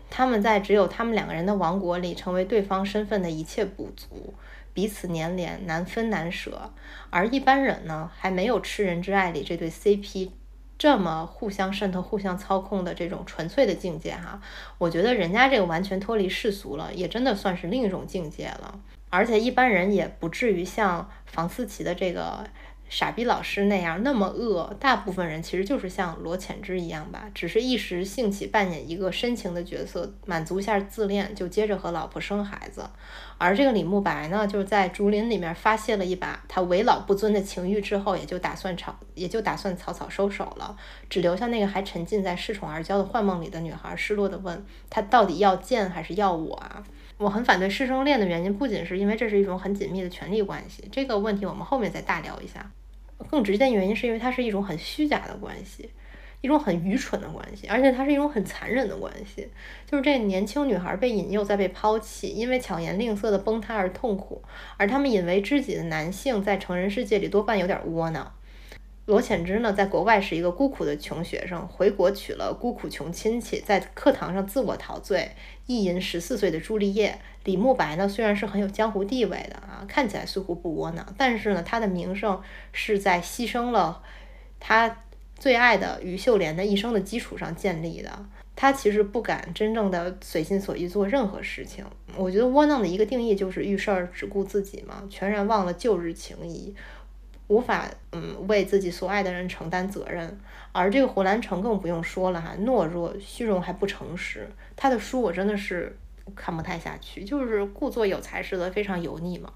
[0.10, 4.34] 他们在只有他们两个人的王国里，成为对方身份的一切补足，
[4.74, 6.72] 彼此粘连，难分难舍。
[7.10, 10.32] 而一般人呢，还没有《吃人之爱》里这对 CP
[10.78, 14.42] 这么互相渗透、互相操控的这种纯粹的境界哈。
[14.78, 18.80] 我觉得人家这个完全脱离世俗了，也真的算是另一种境界了。
[19.10, 22.46] 而且一般人也不至于像房思琪的这个。
[22.92, 32.84] 傻逼老师那样那么恶，大部分人其实就是像罗浅之一样吧，只是一时兴起扮演一个深情的角色，满足一下自恋，就接着和老婆生孩子。
[33.38, 40.76] 而这个李慕白呢，就是在竹林里面发泄了一把他为老不尊的情欲之后，也就打算草，也就打算草草收手了，
[41.10, 46.84] 只留下那个还沉浸在恃宠而骄的幻梦里的女孩，失落的问他到底要见还是要我啊？
[47.18, 52.70] 我很反对师生恋的原因，不仅是因为这是一种很紧密的权力关系，这个问题我们后面再大聊一下。
[53.30, 55.90] 更直接的原因是因为它是一种很虚假的关系，
[56.42, 59.48] 一种很愚蠢的关系，而且它是一种很残忍的关系。
[59.86, 64.42] 就是这年轻女孩被引诱再被抛弃，因为巧言令色的崩塌而痛苦，
[64.78, 68.34] 而他们引为知己的男性在成人世界里多半有点窝囊。
[69.06, 75.32] 罗浅之呢，在国外是一个孤苦的穷学生，回国娶了孤苦穷亲戚，在课堂上自我陶醉，
[75.66, 77.20] 意淫十四岁的朱丽叶。
[77.44, 84.02] 李慕白呢，虽然是很有江湖地位的啊，看起来似乎不窝囊，但是呢，他的名声是在牺牲了
[84.60, 84.98] 他
[85.38, 88.26] 最爱的于秀莲的一生的基础上建立的。
[88.56, 91.84] 他其实不敢真正的随心所欲做任何事情。
[92.16, 96.76] 我觉得窝囊的一个定义就是遇事儿只顾自己嘛，全然忘了旧日情谊。
[97.48, 100.40] 无法嗯为自己所爱的人承担责任，
[100.72, 104.48] 而这个胡兰成更不用说了哈，懦弱、虚荣还不诚实。
[104.78, 105.98] 他的书我真的是
[106.36, 109.52] 看不太下去，就是故作有才似的，非常油腻嘛。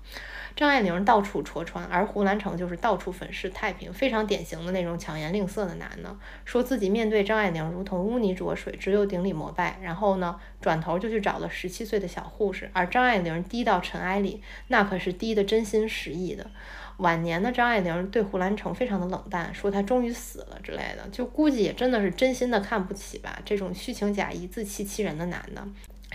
[0.55, 16.49] 张爱玲到处戳穿，而胡兰成就是到处粉饰太平，非常典型的那种巧言令色的男的，说自己面对张爱玲如同污泥浊水，只有顶礼膜拜，然后呢转头就去找了十七岁的小护士，而张爱玲低到尘埃里，那可是低的真心实意的。
[16.99, 25.61] 晚年的张爱玲对胡兰成非常的冷淡，说他终于死了之类的，就估计也真的是真心的看不起吧，这种虚情假意、自欺欺人的男的，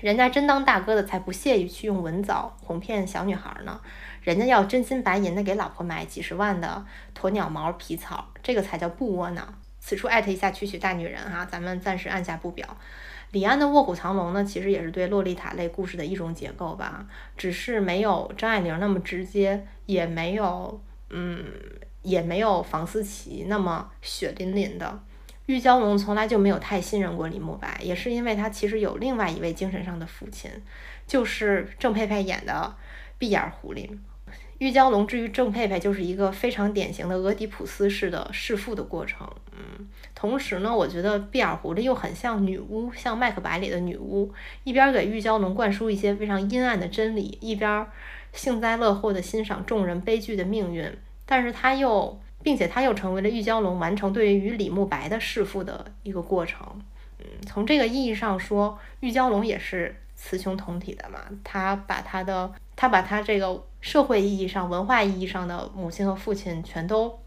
[0.01, 3.81] 人家真当大哥的才不屑于去用文藻哄骗小女孩呢，
[4.23, 6.85] 人家要真金白银的给老婆买几十万的
[7.15, 9.55] 鸵鸟毛皮草，这个才叫不窝囊。
[9.79, 12.67] 此处艾特一下曲曲大女人哈，咱们暂时按下不表。
[13.33, 21.45] 李安的《卧虎藏龙》呢，其实也是对洛丽塔类故事的一种解构吧，只是没有张爱玲那么直接，也没有，嗯，
[22.03, 25.01] 也没有房思琪那么血淋淋的。
[25.51, 30.49] 玉娇龙从来就没有太信任过李慕白，也是因为他其实有另外一位精神上的父亲，
[31.09, 32.73] 就是郑佩佩演的
[33.19, 33.91] 闭眼狐狸。
[34.59, 39.29] 玉娇龙至于郑佩佩，就是一个非常典型的俄狄浦斯式的弑父的过程。
[39.51, 44.33] 嗯，同时呢，我觉得闭眼狐狸又很像女巫，像麦克白里的女巫，
[44.63, 47.85] 一边给玉娇龙灌输一些非常阴暗的真理，一边
[48.33, 50.97] 幸灾乐祸地欣赏众人悲剧的命运。
[51.27, 56.66] 但是他又，并且他又成为了玉娇龙完成对于李慕白的弑父的一个过程。
[57.18, 61.20] 嗯，从这个意义上说，玉娇龙也是雌雄同体的嘛。
[61.44, 63.64] 他把他的，他把他这个。
[63.83, 67.18] 社会意义上、文化意义上的母亲和父亲全都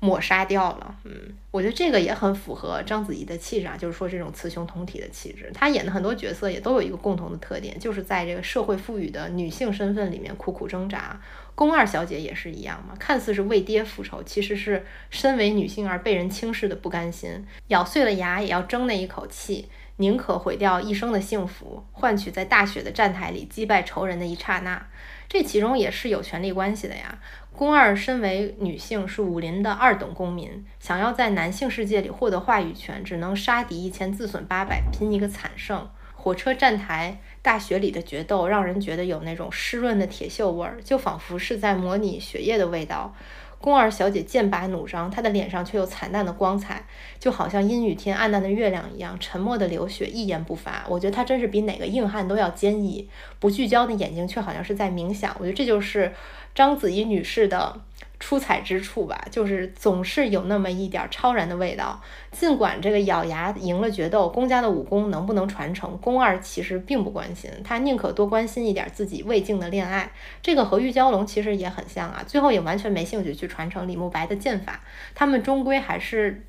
[0.00, 0.94] 抹杀掉了。
[1.04, 1.12] 嗯，
[1.50, 5.50] 我觉得这个也很符合章子怡的气质啊，就是说这种雌雄同体的气质。
[5.54, 11.20] 她演的很多角色也都有一个共同的特点，就是在这个社会赋予的女性身份里面苦苦挣扎。
[11.54, 19.68] 宫二小姐也是一样嘛，看似是为爹复仇，其实是身为女性而被人轻视的不甘心，咬碎了牙也要争那一口气。
[19.96, 24.86] 宁可毁掉一生的幸福，换取在大雪的站台里击败仇人的一刹那。
[25.28, 27.18] 这其中也是有权力关系的呀。
[27.60, 35.86] 宫二身为女性，是武林的二等公民，想要在男性世界里获得话语权，只能杀敌一千，自损八百，拼一个惨胜。
[36.14, 43.14] 火车站台大雪里的决斗，让人觉得有那种湿润的铁锈味儿，就仿佛是在模拟血液的味道。
[43.60, 46.82] 宫二小姐剑拔弩张，她的脸上却有惨淡的光彩，
[47.18, 50.84] 就好像阴雨天暗淡的月亮一样，沉默的流血，一言不发。
[50.88, 55.36] 我觉得她真是比哪个硬汉都要坚毅，不聚焦的眼睛却好像是在冥想。
[55.38, 56.12] 我觉得这就是
[56.54, 57.80] 章子怡女士的。
[58.20, 62.00] 出彩之处吧，就是总是有那么一点超然的味道。
[62.30, 70.12] 尽管这个咬牙赢了决斗，宫家的武功能不能传承，宫二其实并不关心，他宁可多关心一点自己未尽的恋爱。
[70.42, 74.80] 这个和玉娇龙其实也很像啊，最后也完全没兴趣去传承李慕白的剑法。
[75.14, 76.44] 他们终归还是。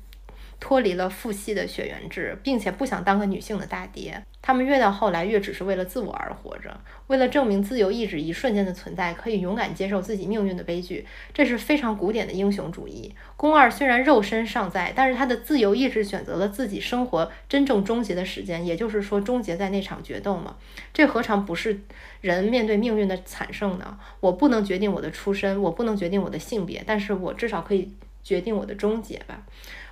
[0.62, 4.22] 脱离了父系的血缘制，并且不想当个女性的大爹。
[4.40, 11.04] 他们越到后来越只是为了自我而活着，为了证明自由意志一瞬间的存在，可以勇敢接受自己命运的悲剧。
[11.34, 13.12] 这是非常古典的英雄主义。
[13.36, 20.56] 宫二虽然肉身尚在，但是他的自由意志选择了自己生活真正终结的时间，也就是说，终结在那场决斗嘛？
[20.92, 21.80] 这何尝不是
[22.20, 23.98] 人面对命运的惨胜呢？
[24.20, 29.42] 我不能决定我的出身，我不能决定我的性别，但是我至少可以决定我的终结吧。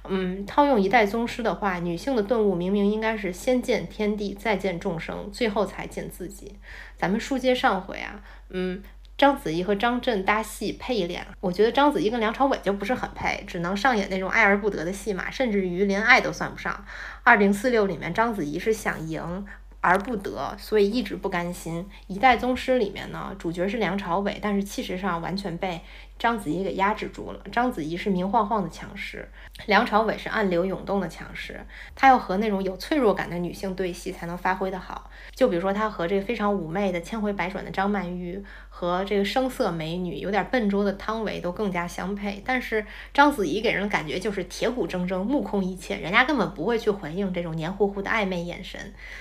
[0.05, 6.57] 嗯，套用一代宗师的话，女性的顿悟明明应该是先见天地，再见众生，最后才见自己。
[6.97, 8.83] 咱们书接上回啊，嗯，
[9.19, 16.85] 章子怡和张震搭戏配一脸，我觉得章子怡跟梁朝伟就不是很配，只能上演那种爱而不得的戏码，甚至于连爱都算不上。
[17.23, 19.47] 二零四六里面，章子怡是想赢。
[19.83, 21.89] 而不得，所以一直不甘心。
[22.07, 25.81] 一代宗师里面呢，主角是梁朝伟，但是气势上完全被
[26.21, 27.41] 章子怡给压制住了。
[27.51, 29.27] 章子怡是明晃晃的强势，
[29.65, 31.67] 梁朝伟是暗流涌动的强势。
[31.97, 35.11] 他要和那种有脆弱感的女性对戏，才能发挥得好。
[35.35, 38.45] 就比如说他和这个非常妩媚的、千回百转的张曼玉。
[38.73, 48.81] 和这个声色美女、有点笨拙的汤唯都更加相配，但是章子怡给人的感觉就是铁骨铮铮、目空一切，人家根本不会去回应这种黏糊糊的暧昧眼神，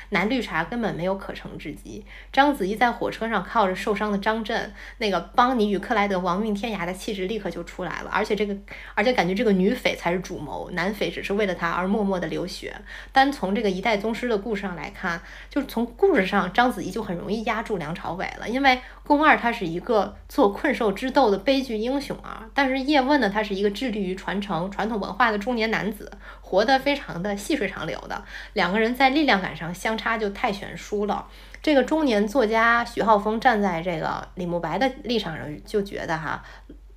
[0.09, 2.05] 男绿茶根本没有可乘之机。
[2.31, 8.55] 章子怡在火车上靠着受伤的张震，那个邦尼与克莱德亡命天涯气质立刻就出来了，而且这个，
[8.93, 12.75] 而且感觉这个女匪才是主谋，男匪只是为了她而默默的流血。
[13.11, 19.39] 单从这个一代宗师的故事上来看，就是从故事上，章子怡就很容易压住梁朝伟了，因为宫二。
[19.39, 28.21] 他是一个做困兽之斗的悲剧英雄啊，但是叶问呢，他是一个致力于传承传统文化的中年男子，活得非常的细水长流的。
[28.51, 31.25] 两个人在力量感上相差就太悬殊了。
[31.61, 36.43] 这个中年作家徐浩峰站在这个李慕白的立场上，就觉得哈，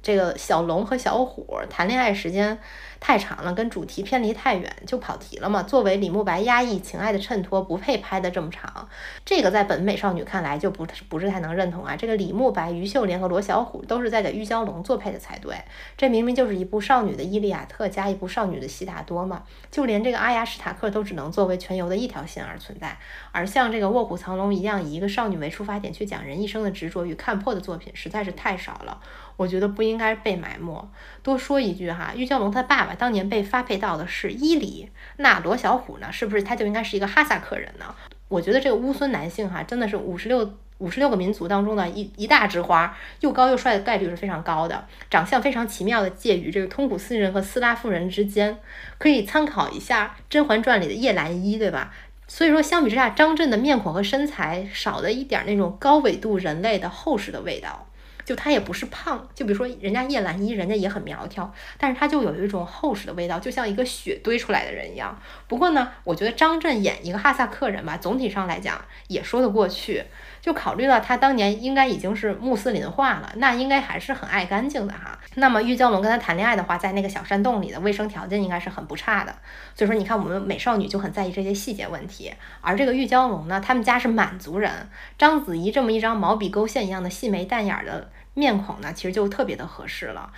[0.03, 2.59] 这个小龙和小虎谈恋爱时间。
[3.05, 5.61] 太长了，跟主题偏离太远，就跑题了嘛。
[5.65, 8.88] 作为李慕白压抑情爱的衬托，不配拍的这么长。
[9.25, 11.97] 这个在本美少女看来就不不是太能认同啊。
[11.97, 15.57] 这个李慕白、于秀莲和罗小虎都是在给玉娇龙做配的才对。
[15.97, 19.43] 这明明就是一部少女的伊利亚特加一部少女的悉达多嘛。
[19.69, 22.97] 就连这个阿雅史塔克都只能作为全游的一条线而存在。
[23.33, 29.01] 而像这个卧虎藏龙一样以一个少女为出发点去讲人一生的执着与看破的作品，实在是太少了。
[29.37, 30.90] 我觉得不应该被埋没。
[31.23, 37.95] 多说一句哈，玉娇龙他爸爸当年被发配到的是伊犁，那罗小虎呢，是不是他就应该是一个哈萨克人呢？
[38.29, 48.59] 我觉得这个乌孙男性哈，真的是五十六五十六个民族当中的一一大枝花，又高又帅的概率是非常高的，长相非常奇妙的介于这个通古斯人和斯拉夫人之间，
[48.99, 51.92] 可以参考一下《甄嬛传》里的叶澜依，对吧？
[52.27, 57.87] 所以说相比之下，张震的面孔和身材少了一点那种高纬度人类的厚实的味道。
[58.25, 65.21] 就他也不是胖，就比如说人家叶澜依，人家也很苗条，但是他就有一种厚实的味道，就像一个雪堆出来的人一样。
[65.49, 70.05] 不过呢，我觉得张震演一个哈萨克人吧，总体上来讲也说得过去。
[70.42, 75.16] 就考虑到他当年应该已经是穆斯林化了，那应该还是很爱干净的哈。
[75.37, 79.32] 那么玉娇龙跟他谈恋爱的话，在那个小山洞里的卫生条件应该是很不差的。
[79.76, 82.34] 所以说，你看我们美少女就很在意这些细节问题。
[82.61, 88.11] 而这个玉娇龙呢，他们家是满族人，章子怡这么一张毛笔勾线一样的细眉淡眼的。
[88.34, 90.32] 面孔呢，其实就特别的合适了。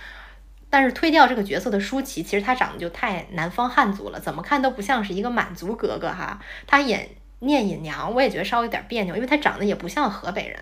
[0.69, 6.39] 但是推掉这个角色的舒淇，其实她长得就太南方汉族了，怎么看都不像是一个满族格格哈。
[6.67, 7.09] 她演
[7.39, 10.57] 聂隐娘，我也觉得稍微有点别扭，因为她长得也不像河北人。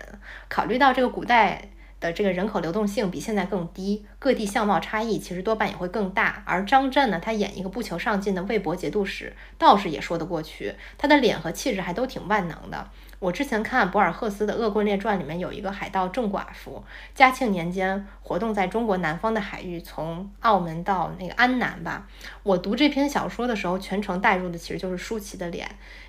[0.48, 1.62] 考虑到这个古代
[2.04, 6.42] 的这个人口流动性比现在更低，各地相貌差异其实多半也会更大。
[6.44, 10.74] 而张震呢，他演一个不求上进的魏博节度使，倒是也说得过去。
[10.98, 12.90] 他的脸和气质还都挺万能的。
[13.20, 16.84] 我之前看博尔赫斯的《恶棍列传》里面有一个海盗郑寡妇，
[17.14, 22.06] 嘉庆年间活动在中国南方的海域，从澳门到那个安南吧。
[22.42, 25.66] 我读这篇小说的时候，全程带入的其实就是舒淇的脸，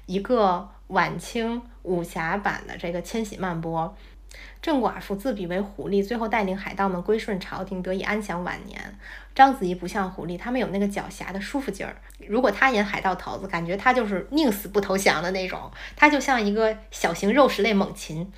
[0.07, 3.95] 一个晚清武侠版的这个千禧曼波。
[4.61, 8.79] 郑寡妇自比为狐狸，最后带领海盗们归顺朝廷，得以安享晚年。
[9.33, 11.95] 章子怡不像狐狸，他们有那个狡黠的舒服劲儿。
[12.27, 15.71] 如果她演海盗头子，感觉她就是宁死不投降的那种。
[15.95, 18.31] 她就像一个小型肉食类猛禽，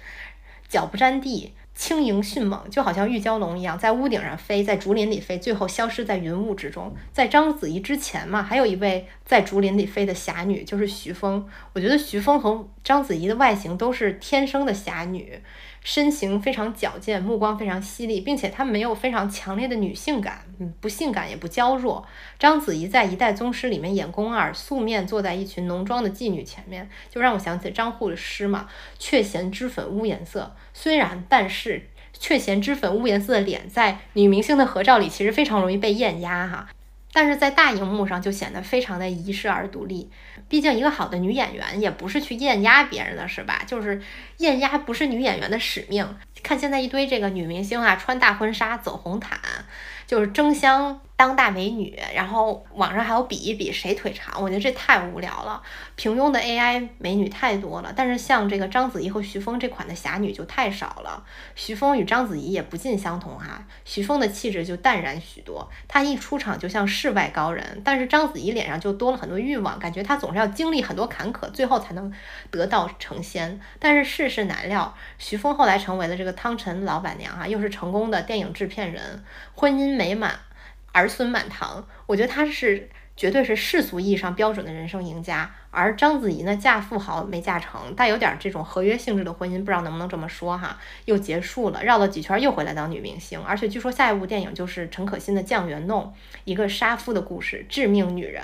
[0.67, 1.53] 脚不沾地。
[1.75, 6.91] 轻盈迅猛，就好像玉蛟龙一样，在屋顶上飞，在竹林里飞，最后消失在云雾之中。
[7.13, 11.47] 在章子怡之前嘛，还有一位在竹林里飞的侠女，就是徐峰。
[11.73, 15.39] 我觉得徐峰和章子怡的外形都是天生的侠女。
[15.87, 22.05] 身形非常矫健，目光非常犀利，并且她没有非常强烈的女性感，嗯，不性感也不娇弱。
[22.37, 28.67] 章子怡在《一代宗师》里面演宫二，素面坐在一群浓妆的妓女前面，就让我想起张祜的诗嘛
[28.99, 36.67] ：“却嫌脂粉污颜色。”虽然，但是却嫌脂粉污颜色的脸，在女明星的合照里其实非常容易被艳压哈。
[37.13, 40.09] 但是在大荧幕上就显得非常的遗世而独立。
[40.49, 43.63] 毕竟一个好的女演员也不是去艳压别人的，是吧？
[43.67, 44.01] 就是
[44.37, 46.17] 艳压不是女演员的使命。
[46.43, 49.39] 看现在一堆这个女明星啊，穿大婚纱走红毯，
[50.05, 51.01] 就是争相。
[51.17, 55.61] 当大美女，然后网上还有比一比谁腿长，我觉得这太无聊了。
[55.95, 61.25] 平庸的 AI 美女太多了，但是像这个章子怡和徐峰这款的侠女就太少了。
[61.55, 72.13] 徐峰与章子怡也不尽相同哈，徐峰的气质就淡然许多，他一出场就像世外高人，但是章子怡脸上就多了很多欲望，感觉她总是要经历很多坎坷，最后才能
[72.51, 73.59] 得道成仙。
[73.79, 79.23] 但是世事难料，徐峰后来成为了这个汤臣老板娘啊，又是成功的电影制片人，
[79.55, 80.37] 婚姻美满。
[80.91, 85.51] 儿孙满堂，我觉得他是绝对是世俗意义上标准的人生赢家。
[85.69, 93.39] 而章子怡呢，嫁富豪没嫁成，带有点这种合约性质的婚姻，不知道能不能这么说哈，又结束了，绕了几圈又回来当女明星。
[93.43, 96.03] 而且据说下一部电影就是陈可辛的《酱园弄》，
[96.45, 98.43] 一个杀夫的故事，致命女人。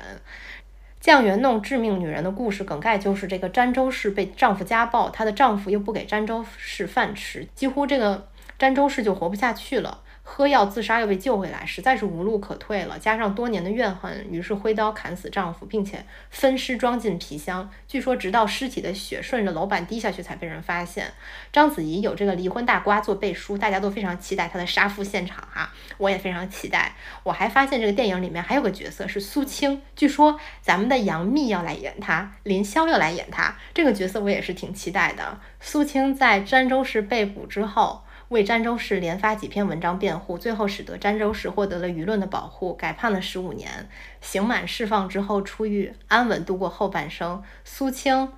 [0.99, 10.01] 酱园弄致命女人的故事梗概就是这个詹周氏被丈夫家暴，她的丈夫又不给詹周氏饭吃，几乎这个詹周氏就活不下去了。
[10.25, 12.97] 喝药自杀又被救回来，实在是无路可退了。
[12.97, 17.69] 加上多年的怨恨，于是挥刀砍死丈夫，并且分尸装进皮箱。
[17.87, 21.11] 据说直到尸体的血顺着楼板滴下去才被人发现。
[21.51, 26.95] 章子怡有这个离婚大瓜做背书，大家都非常期待她的杀夫现场哈，我也非常期待。
[27.23, 35.37] 我还发现这个电影里面还有个角色是苏青，据说咱们的杨幂要来演她，林霄要来演她，这个角色我也是挺期待的。
[35.59, 38.03] 苏青在儋州市被捕之后。
[38.29, 43.87] 为詹州市连发几篇文章辩护，最后使得詹州市获得了舆论的保护，改判了十五年，
[44.21, 47.43] 刑满释放之后出狱，安稳度过后半生。
[47.63, 48.31] 苏青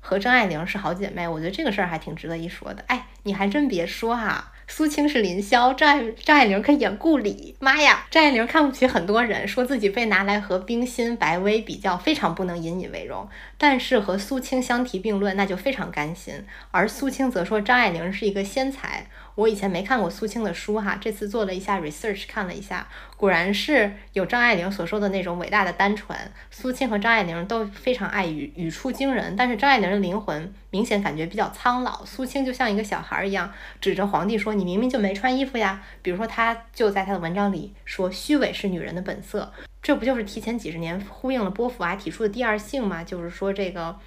[0.00, 2.84] 和张爱玲是好姐妹，我觉得这个事儿还挺值得一说的。
[2.88, 4.52] 哎，你还真别说哈。
[4.70, 7.56] 苏青是林萧，张爱张爱玲可以演顾里。
[7.58, 13.26] 妈呀，张爱玲看不起很多人，说自己被拿来和冰心、白薇比较，非常不能引以为荣。
[13.56, 16.44] 但是和苏青相提并论，那就非常甘心。
[16.70, 19.06] 而苏青则说张爱玲是一个仙才。
[19.34, 22.86] 我以前没看过苏青的书哈，这次做了一下 research，看了一下，
[23.18, 26.16] 果然是有张爱玲所说的那种伟大的单纯。
[26.50, 39.52] 苏青和张爱玲都非常爱语，语出惊人，但是张爱玲的灵魂明显感觉比较苍老，苏青就像一个小孩一样，指着皇帝说：“你明明就没穿衣服呀。”比如说，他就在他的文章里说：“虚伪是女人的本色。”
[39.82, 43.02] 这不就是提前几十年呼应了波伏娃提出的第二性吗？
[43.02, 43.98] 就是说这个。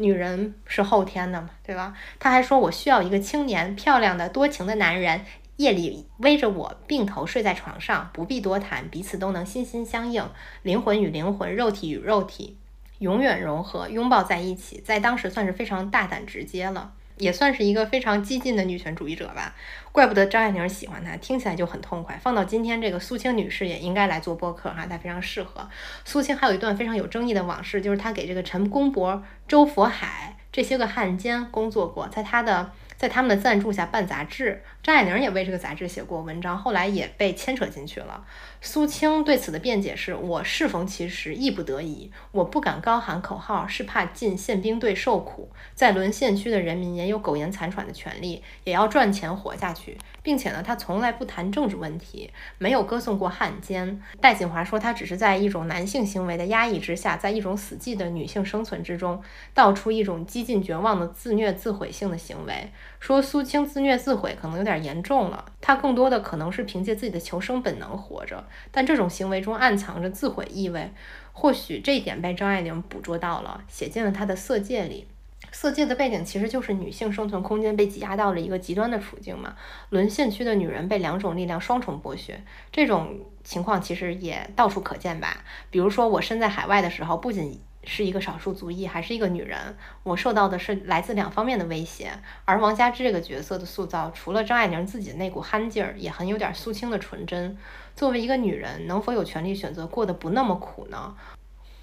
[0.00, 1.92] 女人是后天的嘛，对吧？
[2.20, 5.20] 他还说，我需要一个青年、漂亮的、多情的男人，
[5.58, 10.22] 夜里偎着我，并头睡在床上，不必多谈，彼此都能心心相印，
[10.62, 12.56] 灵魂与灵魂，肉体与肉体，
[13.00, 14.80] 永远融合，拥抱在一起。
[14.80, 16.92] 在当时算是非常大胆直接了。
[17.16, 19.52] 也算是一个非常激进的女权主义者吧，
[19.90, 22.16] 怪不得张爱玲喜欢她，听起来就很痛快。
[22.22, 25.68] 放到今天，这个苏青女士也应该来做播客哈，她非常适合。
[26.04, 32.70] 苏青还有一段非常有争议的往事，就是她给这个陈公博、周佛海这些个汉奸工作过，在她的。
[32.96, 38.24] 在他们的赞助下办杂志，张爱玲也为这个杂志写过文章，后来也被牵扯进去了。
[38.62, 45.50] 苏青对此的辩解是：我适逢其时，亦不得已，我不敢高喊口号，是怕进宪兵队受苦。
[45.74, 54.00] 在沦陷区的人民也有苟延残喘的权利，也要赚钱活下去，并且呢，他从来不谈政治问题，没有歌颂过汉奸。
[54.22, 59.20] 戴锦华说，他只是在一种男性行为的压抑之下，在一种死寂的女性生存之中，
[59.52, 62.72] 道出一种激进绝望的自虐自毁性的行为。
[63.00, 70.90] 说苏青自虐自毁可能有点严重了，她更多的可能是凭借自己的求生本能活着，但这种行为中暗藏着自毁意味，
[71.32, 75.06] 或许这一点被张爱玲捕捉到了，写进了她的色戒里。
[75.50, 79.54] 色戒的背景其实就是女性生存空间被挤压到了一个极端的处境嘛，
[79.88, 82.38] 沦陷区的女人被两种力量双重剥削，
[82.70, 85.42] 这种情况其实也到处可见吧。
[85.70, 87.58] 比如说我身在海外的时候，不仅
[87.88, 92.12] 是一个少数族裔，还是一个女人，我受到的是来自两方面的威胁。
[92.44, 97.56] 而王佳芝这个角色的塑造，除了张爱玲自己的那股憨劲儿，也很有点苏青的纯真。
[97.96, 101.16] 作为一个女人，能否有权利选择过得不那么苦呢？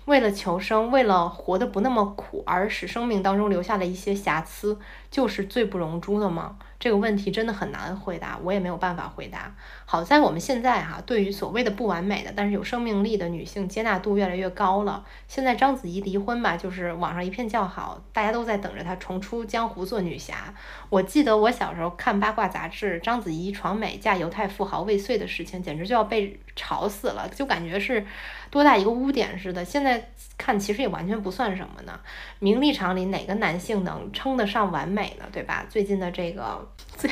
[0.05, 4.79] 为了求生，为了活得不那么苦，而使生命当中留下了一些瑕疵，
[5.09, 6.57] 就是罪不容诛的吗？
[6.85, 9.55] 这个问题真的很难回答，我也没有办法回答。
[9.85, 15.03] 好在我们现在哈，对于所谓的不完美的，但是有生命力的女性接纳度越来越高了。
[15.27, 20.53] 现在章子怡离婚吧，就是网上一片叫好，大家都在等着她重出江湖做女侠。
[20.91, 28.05] 我记得我小时候看八卦杂志，章子怡闯美嫁犹太富豪未遂的事情，简直就要被吵死了，就感觉是。
[28.51, 31.99] 多大一个污点似的，现在看其实也完全不算什么呢。
[32.39, 35.25] 名利场里哪个男性能称得上完美呢？
[35.33, 35.65] 对吧？
[35.67, 37.11] 最近的这个最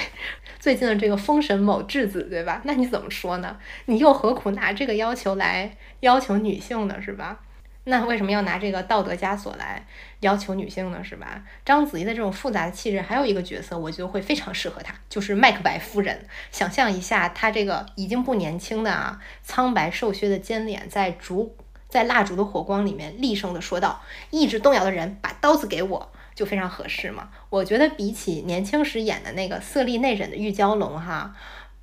[0.57, 2.61] 最近的这个封神某质子，对吧？
[2.63, 3.57] 那你怎么说呢？
[3.87, 7.01] 你又何苦拿这个要求来要求女性呢？
[7.01, 7.41] 是吧？
[7.85, 9.85] 那为什么要拿这个道德枷锁来
[10.21, 11.03] 要求女性呢？
[11.03, 11.43] 是吧？
[11.65, 16.25] 章子怡的这种复杂的气质，还有一个角色，我觉得会非常适合她，就是麦克白夫人。
[16.49, 21.57] 想象一下，她这个已经不年轻的啊，苍白瘦削的尖脸，在烛
[21.89, 27.29] 在蜡烛的火光里面厉声的说道：“意志动摇的人，把刀子给我！”就非常合适嘛。
[27.49, 31.35] 我觉得比起年轻时演的那个色厉内荏的玉娇龙哈，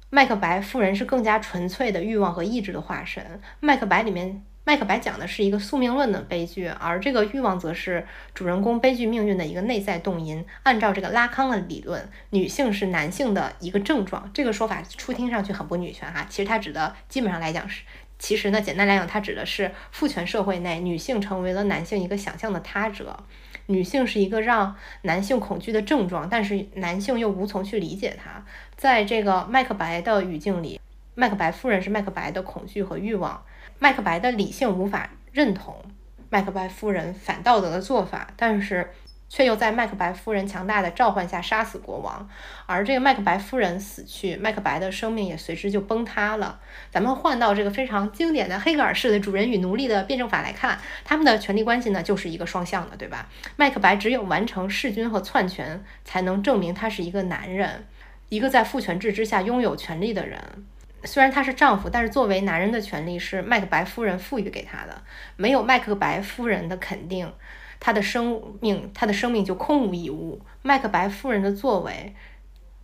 [0.09, 3.41] 麦克白夫人是更加纯粹的欲望和意志的化身。
[3.61, 4.43] 麦克白里面。
[4.63, 10.45] 麦克白讲的是一个宿命论的悲剧，而这个欲望则是主人公悲剧命运的一个内在动因。
[10.63, 14.31] 按照这个拉康的理论，女性是男性的一个症状。
[14.35, 17.83] 这个说法初听上去很不女权哈，其实它指的基本上来讲是，
[18.19, 23.25] 其实呢，简单来讲，它指的是父权社会内女性成为了男性一个想象的他者，
[23.67, 28.45] 女性是一个让男性恐惧的症状，但是男性又无从去理解它。
[28.77, 30.79] 在这个麦克白的语境里，
[31.15, 33.43] 麦克白夫人是麦克白的恐惧和欲望。
[33.83, 35.75] 麦克白的理性无法认同
[36.29, 38.91] 麦克白夫人反道德的做法，但是
[39.31, 42.29] 却又在麦克白夫人强大的召唤下杀死国王。
[42.67, 46.61] 而这个麦克白夫人死去，麦克白的生命也随之就崩塌了。
[46.91, 53.29] 咱们换到这个非常经典的黑格尔式的主人与奴隶的辩证法来看，他们的权力关系呢，就是一个双向的，对吧？
[53.57, 57.87] 麦克白只有完成弑君和篡权，才能证明他是一个男人，
[58.29, 60.39] 一个在父权制之下拥有权力的人。
[61.05, 65.03] 虽然他是丈夫，但是作为男人的权利是麦克白夫人赋予给他的。
[65.37, 67.33] 没有麦克白夫人的肯定，
[67.79, 70.41] 他的生命，他的生命就空无一物。
[70.63, 72.15] 麦克白夫人的作为，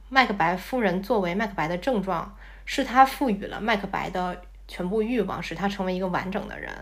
[0.08, 6.72] 麦克白夫人作为麦克白的症状，是他赋予了麦克白的全部欲望，使他成为一个完整的人。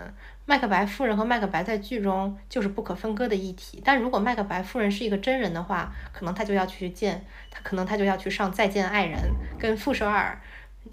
[0.47, 3.82] 麦克白夫人和麦克白在剧中就是不可分割的一体。
[3.82, 9.18] 但如果麦克白夫人是一个真人的话，可能他就要去见他，可能他就要去上《再见爱人》
[9.61, 10.39] 跟傅首尔。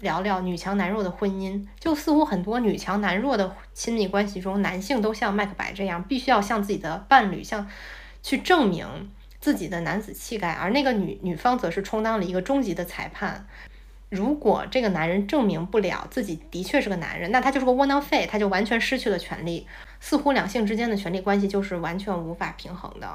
[0.02, 7.68] 聊聊女强男弱的婚姻，就似乎很多女强男弱的亲密关系中，男性都像麦克白这样，必须要向自己的伴侣向
[8.20, 13.46] 去证明自己的男子气概，而那个女女方则是充当了一个终极的裁判。
[14.10, 19.66] 如果这个男人证明不了自己的确是个男人，那他就是个窝囊废，他就完全失去了权利。
[20.04, 23.08] 似乎两性之间的权力关系就是完全无法平衡的。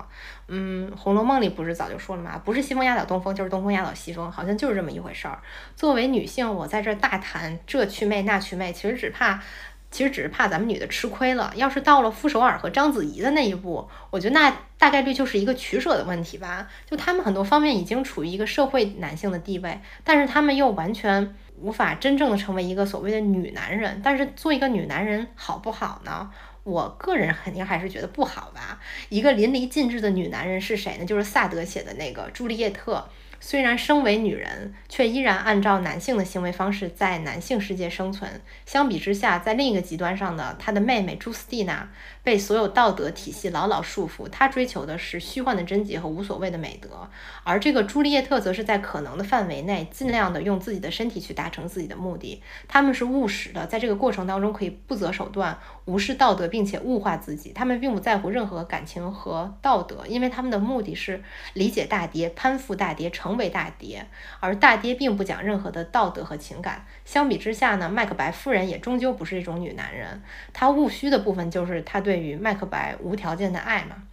[0.48, 2.42] 嗯，《红楼梦》里不是早就说了吗？
[2.46, 5.38] 不是西风压倒东风，就是东风压倒西风，好像就是这么一回事儿。
[5.76, 9.44] 作为女性，我在这儿大谈这去魅那去魅，其实只怕，
[9.92, 11.52] 其实只是怕咱们女的吃亏了。
[11.58, 16.70] 要是到了傅首尔和章子怡的那一步，我觉得那大概率就是一个取舍的问题吧。
[16.90, 24.02] 就他们很多方面已经处于一个社会男性的地位，但是他们又完全无法真正的成为一个所谓的女男人。
[24.02, 26.32] 但是做一个女男人好不好呢？
[26.68, 28.82] 我个人肯定还是觉得不好吧。
[29.08, 31.06] 一个淋漓尽致的女男人是谁呢？
[31.06, 33.08] 就是萨德写的那个朱丽叶特。
[33.40, 38.42] 虽然身为女人，却依然按照男性的行为方式在男性世界生存。
[38.66, 41.88] 相比之下，在另一个极端上的她的妹妹朱斯蒂娜
[42.28, 47.08] 被所有道德体系牢牢束缚，他追求的是虚幻的贞洁和无所谓的美德。
[47.46, 52.42] 而这个朱丽叶特则是在可能的范围内，尽量的用自己的身体去达成自己的目的。
[52.68, 57.54] 他们是务实的，在这个过程当中可以不择手段，无视道德，并且物化自己。
[57.54, 61.24] 他们并不在乎任何感情和道德，因为他们的目的是
[61.54, 63.28] 理解大爹，攀附大爹，成。
[63.28, 64.08] 成为大爹，
[64.40, 66.86] 而大爹并不讲任何的道德和情感。
[67.04, 70.22] 相比之下呢，麦克白夫人也终究不是一种女男人。
[70.54, 74.04] 她务虚的部分就是她对于麦克白无条件的爱嘛。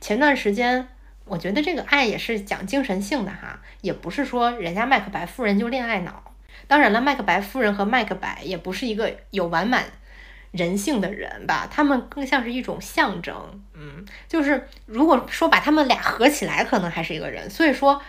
[0.00, 0.88] 前段时间，
[1.24, 6.32] 我觉得这个爱也是讲精神性的哈，也不是说人家麦克白夫人就恋爱脑。
[6.66, 9.84] 当然了，麦克白夫人和麦克白也不是一个有完满
[10.50, 13.62] 人性的人吧，他们更像是一种象征。
[13.74, 17.48] 嗯，就是如果说把他们俩合起来，可能还是一个人。
[17.50, 18.00] 所以说。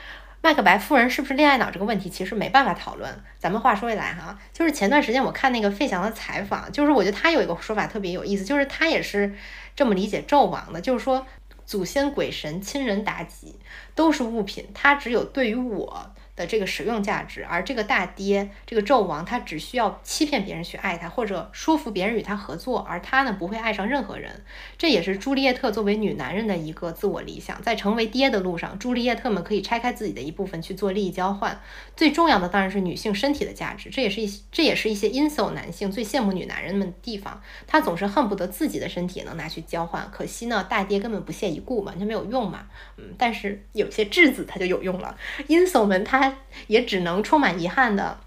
[0.45, 3.11] 麦克白夫人是不是恋爱脑这个问题，其实没办法讨论。
[3.39, 9.33] 咱们话说回来哈，就是前段时间我看那个费翔的采访，就是我觉得他有一个说法特别有意思，就是他也是
[9.75, 11.25] 这么理解纣王的，就是说
[11.65, 13.59] 祖先、鬼神、亲人妲己
[13.95, 16.13] 都是物品，他只有对于我。
[16.35, 24.43] 的这个使用价值，而这个大爹，这个纣王，他只需要欺骗别人去爱他，或者说服别人与他合作，而他呢，不会爱上任何人。
[24.77, 27.61] 这也是朱丽叶特作为女男人的一个自我理想。
[27.61, 31.61] 在成为爹的路上，朱丽叶特们可以拆开自己的一部分去做利益交换。
[31.95, 37.41] 最重要的当然是女性身体的价值，这也是一这也是一些 i n s o 男性最羡慕女男人们的地方。
[37.65, 42.67] 他总是恨不得自己的身体能拿去交换，可惜呢，大爹根本不屑一顾，完全没有用嘛。
[42.97, 45.15] 嗯，但是有些质子他就有用了
[45.47, 46.24] ，insol 们他。
[46.67, 48.19] 也只能充满遗憾的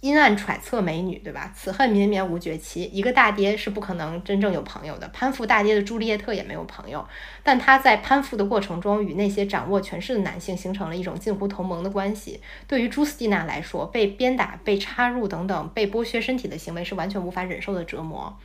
[0.00, 1.52] 阴暗揣测美女，对吧？
[1.56, 2.84] 此恨绵绵无绝期。
[2.92, 5.08] 一个大爹是不可能真正有朋友的。
[5.08, 7.04] 攀附大爹的朱丽叶特也没有朋友，
[7.42, 12.40] 但他在攀附的过程中，与那些掌握权势的男性形成了一种近乎同盟的关系。
[12.68, 18.38] 对于朱斯蒂娜来说，被鞭打、被插入等等被剥削身体的行为是完全无法忍受的折磨；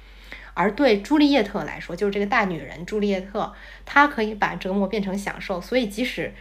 [0.55, 3.53] 而对朱丽叶特来说，就是这个大女人朱丽叶特，
[3.85, 5.61] 她可以把折磨变成享受。
[5.61, 6.33] 所以即使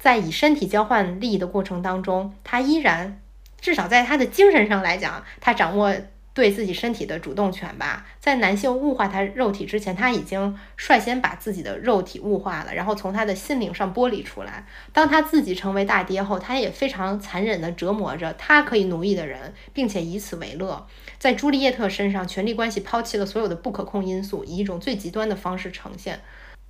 [0.00, 3.20] 在以身体交换利益的过程当中，他依然，
[3.60, 5.94] 至少在他的精神上来讲，他掌握
[6.32, 8.06] 对自己身体的主动权吧。
[8.18, 14.64] 在男性物化他肉体之前，他已经率先把自己的肉体物化了，然后从他的心灵上剥离出来。
[14.94, 20.86] 当他自己成为大爹后，他也非常残忍地折磨着他可以奴役的人，并且以此为乐。
[21.18, 26.20] 在朱丽叶特身上，权力关系抛弃了所有的不可控因素，以一种最极端的方式呈现。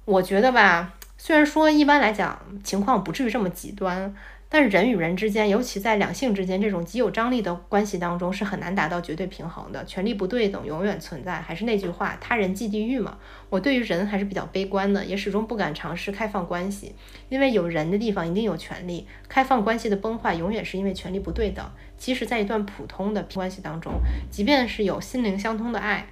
[0.07, 0.95] 我觉得吧。
[1.23, 4.15] 虽然说一般来讲情况不至于这么极端，
[4.49, 9.85] 但是人与人之间，尤其在两性之间这种极有张力的关系当中，是很难达到绝对平衡的。
[9.85, 11.39] 权力不对等永远存在。
[11.39, 13.19] 还是那句话，他人即地狱嘛。
[13.51, 16.95] 我对于人还是比较悲观的，也始终不敢尝试开放关系，
[17.29, 19.07] 因为有人的地方一定有权利。
[19.29, 21.63] 开放关系的崩坏，永远是因为权力不对等。
[21.99, 23.93] 即使在一段普通的关系当中，
[24.31, 26.07] 即便是有心灵相通的爱。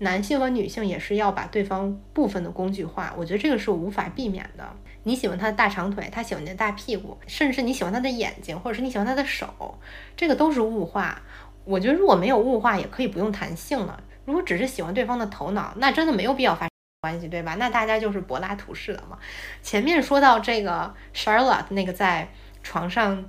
[0.00, 4.64] 男性和女性也是要把对方部分的工具化，我觉得这个是无法避免的。
[5.02, 9.78] 你喜欢他的大长腿，他喜欢你的大屁股，甚至你喜欢他的眼睛，或者是你喜欢他的手，
[10.16, 11.20] 这个都是物化。
[11.64, 14.02] 我觉得如果没有物化，也可以不用谈性了。
[14.24, 16.70] 如果只是喜欢对方的头脑，那真的没有必要发生
[17.02, 17.56] 关系，对吧？
[17.58, 19.18] 那大家就是柏拉图式的嘛。
[19.62, 22.28] 前面说到这个 Charlotte 那个在
[22.62, 23.24] 床上。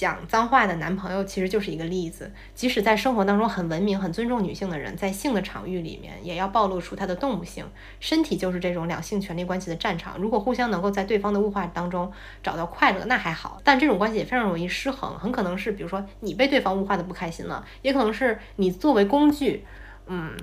[0.00, 2.32] 讲脏话的男朋友其实就是一个例子。
[2.54, 7.66] 即使在生活当中很文明、很尊重女性的人，在性的场域里面，也要暴露出他的动物性。
[8.00, 10.16] 身体就是这种两性权力关系的战场。
[10.16, 12.10] 如果互相能够在对方的物化当中
[12.42, 13.60] 找到快乐，那还好。
[13.62, 19.66] 但这种关系也非常容易失衡，很可能是比如说你被对方物化的不开心了，也可能是你作为工具，
[20.06, 20.34] 嗯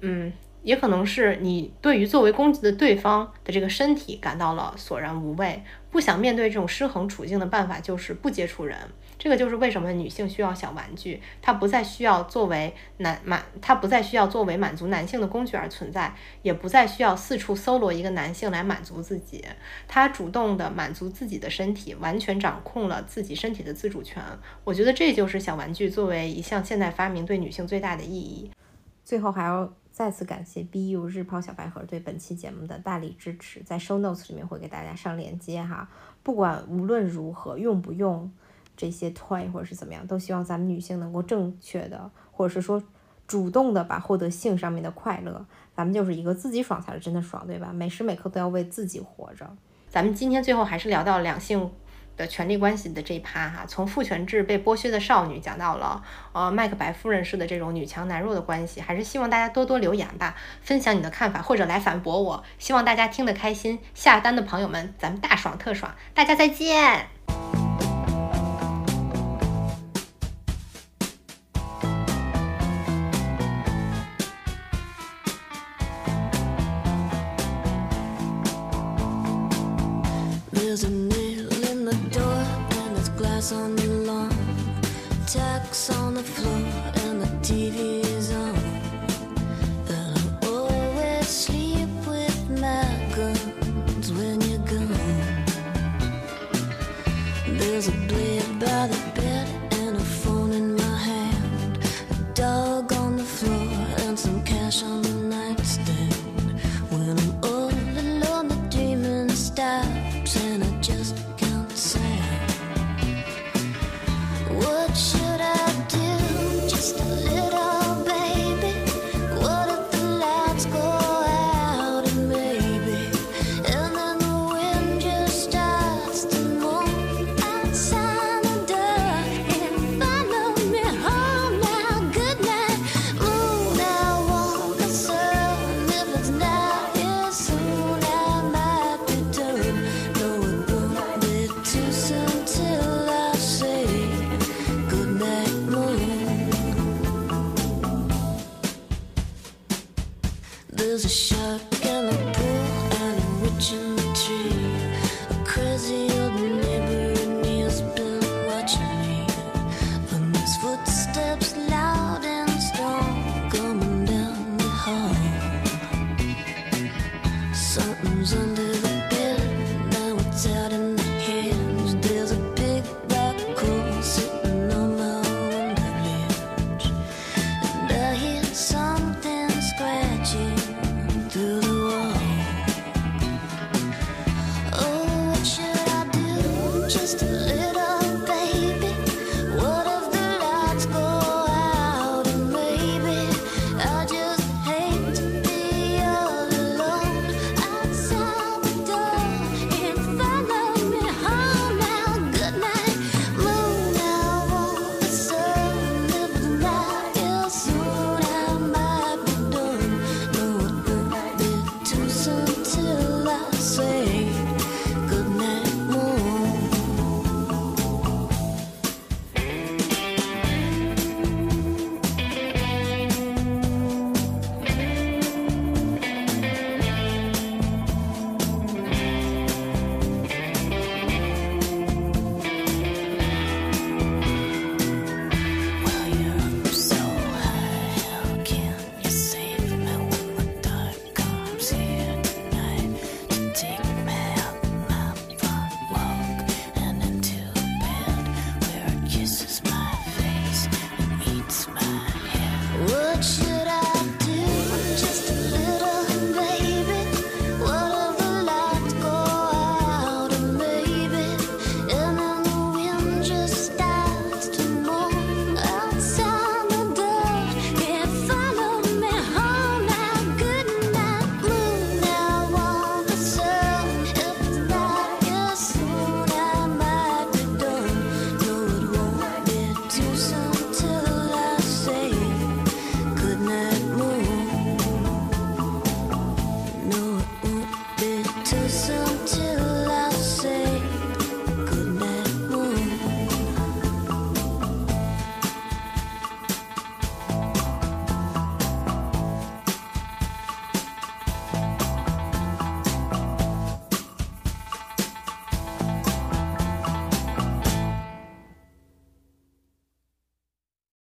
[0.00, 0.32] 嗯。
[0.62, 8.76] 也可能是你对于作为工具的对方的这个身体感到了索然无味，不想面对这种失衡处境的办法就是不接触人。
[9.18, 19.44] 这个就是为什么女性需要小玩具，她不再需要作为男满，她不再需要作为满足男性的工具而存在，也不再需要四处搜罗一个男性来满足自己。
[19.86, 24.22] 她主动的满足自己的身体，完全掌控了自己身体的自主权。
[24.64, 28.50] 我觉得这就是小玩具作为一项现代发明对女性最大的意义。
[29.04, 29.70] 最后还要。
[30.00, 35.90] 再次感谢 BU 日抛小白盒对本期节目的大力支持，在 Show Notes 里面会给大家上链接哈。
[36.22, 38.32] 不管无论如何用不用
[38.74, 42.82] 这些 toy 或者是怎么样，都希望咱们女性能够正确的，或者是说
[43.26, 45.44] 主动的把获得性上面的快乐，
[45.76, 47.70] 咱们就是一个自己爽才是真的爽，对吧？
[47.70, 49.54] 每时每刻都要为自己活着。
[49.90, 51.70] 咱们今天最后还是聊到两性。
[52.20, 56.02] 的权力关系的这一趴哈，从父权制被剥削的少女讲到了
[56.32, 67.39] 呃麦克白夫人式的这种女强男弱的关系，还是希望大家多多留言吧，分享你的看法或者来反驳我，希望大家听得开心，下单的朋友们咱们大爽特爽，大家再见。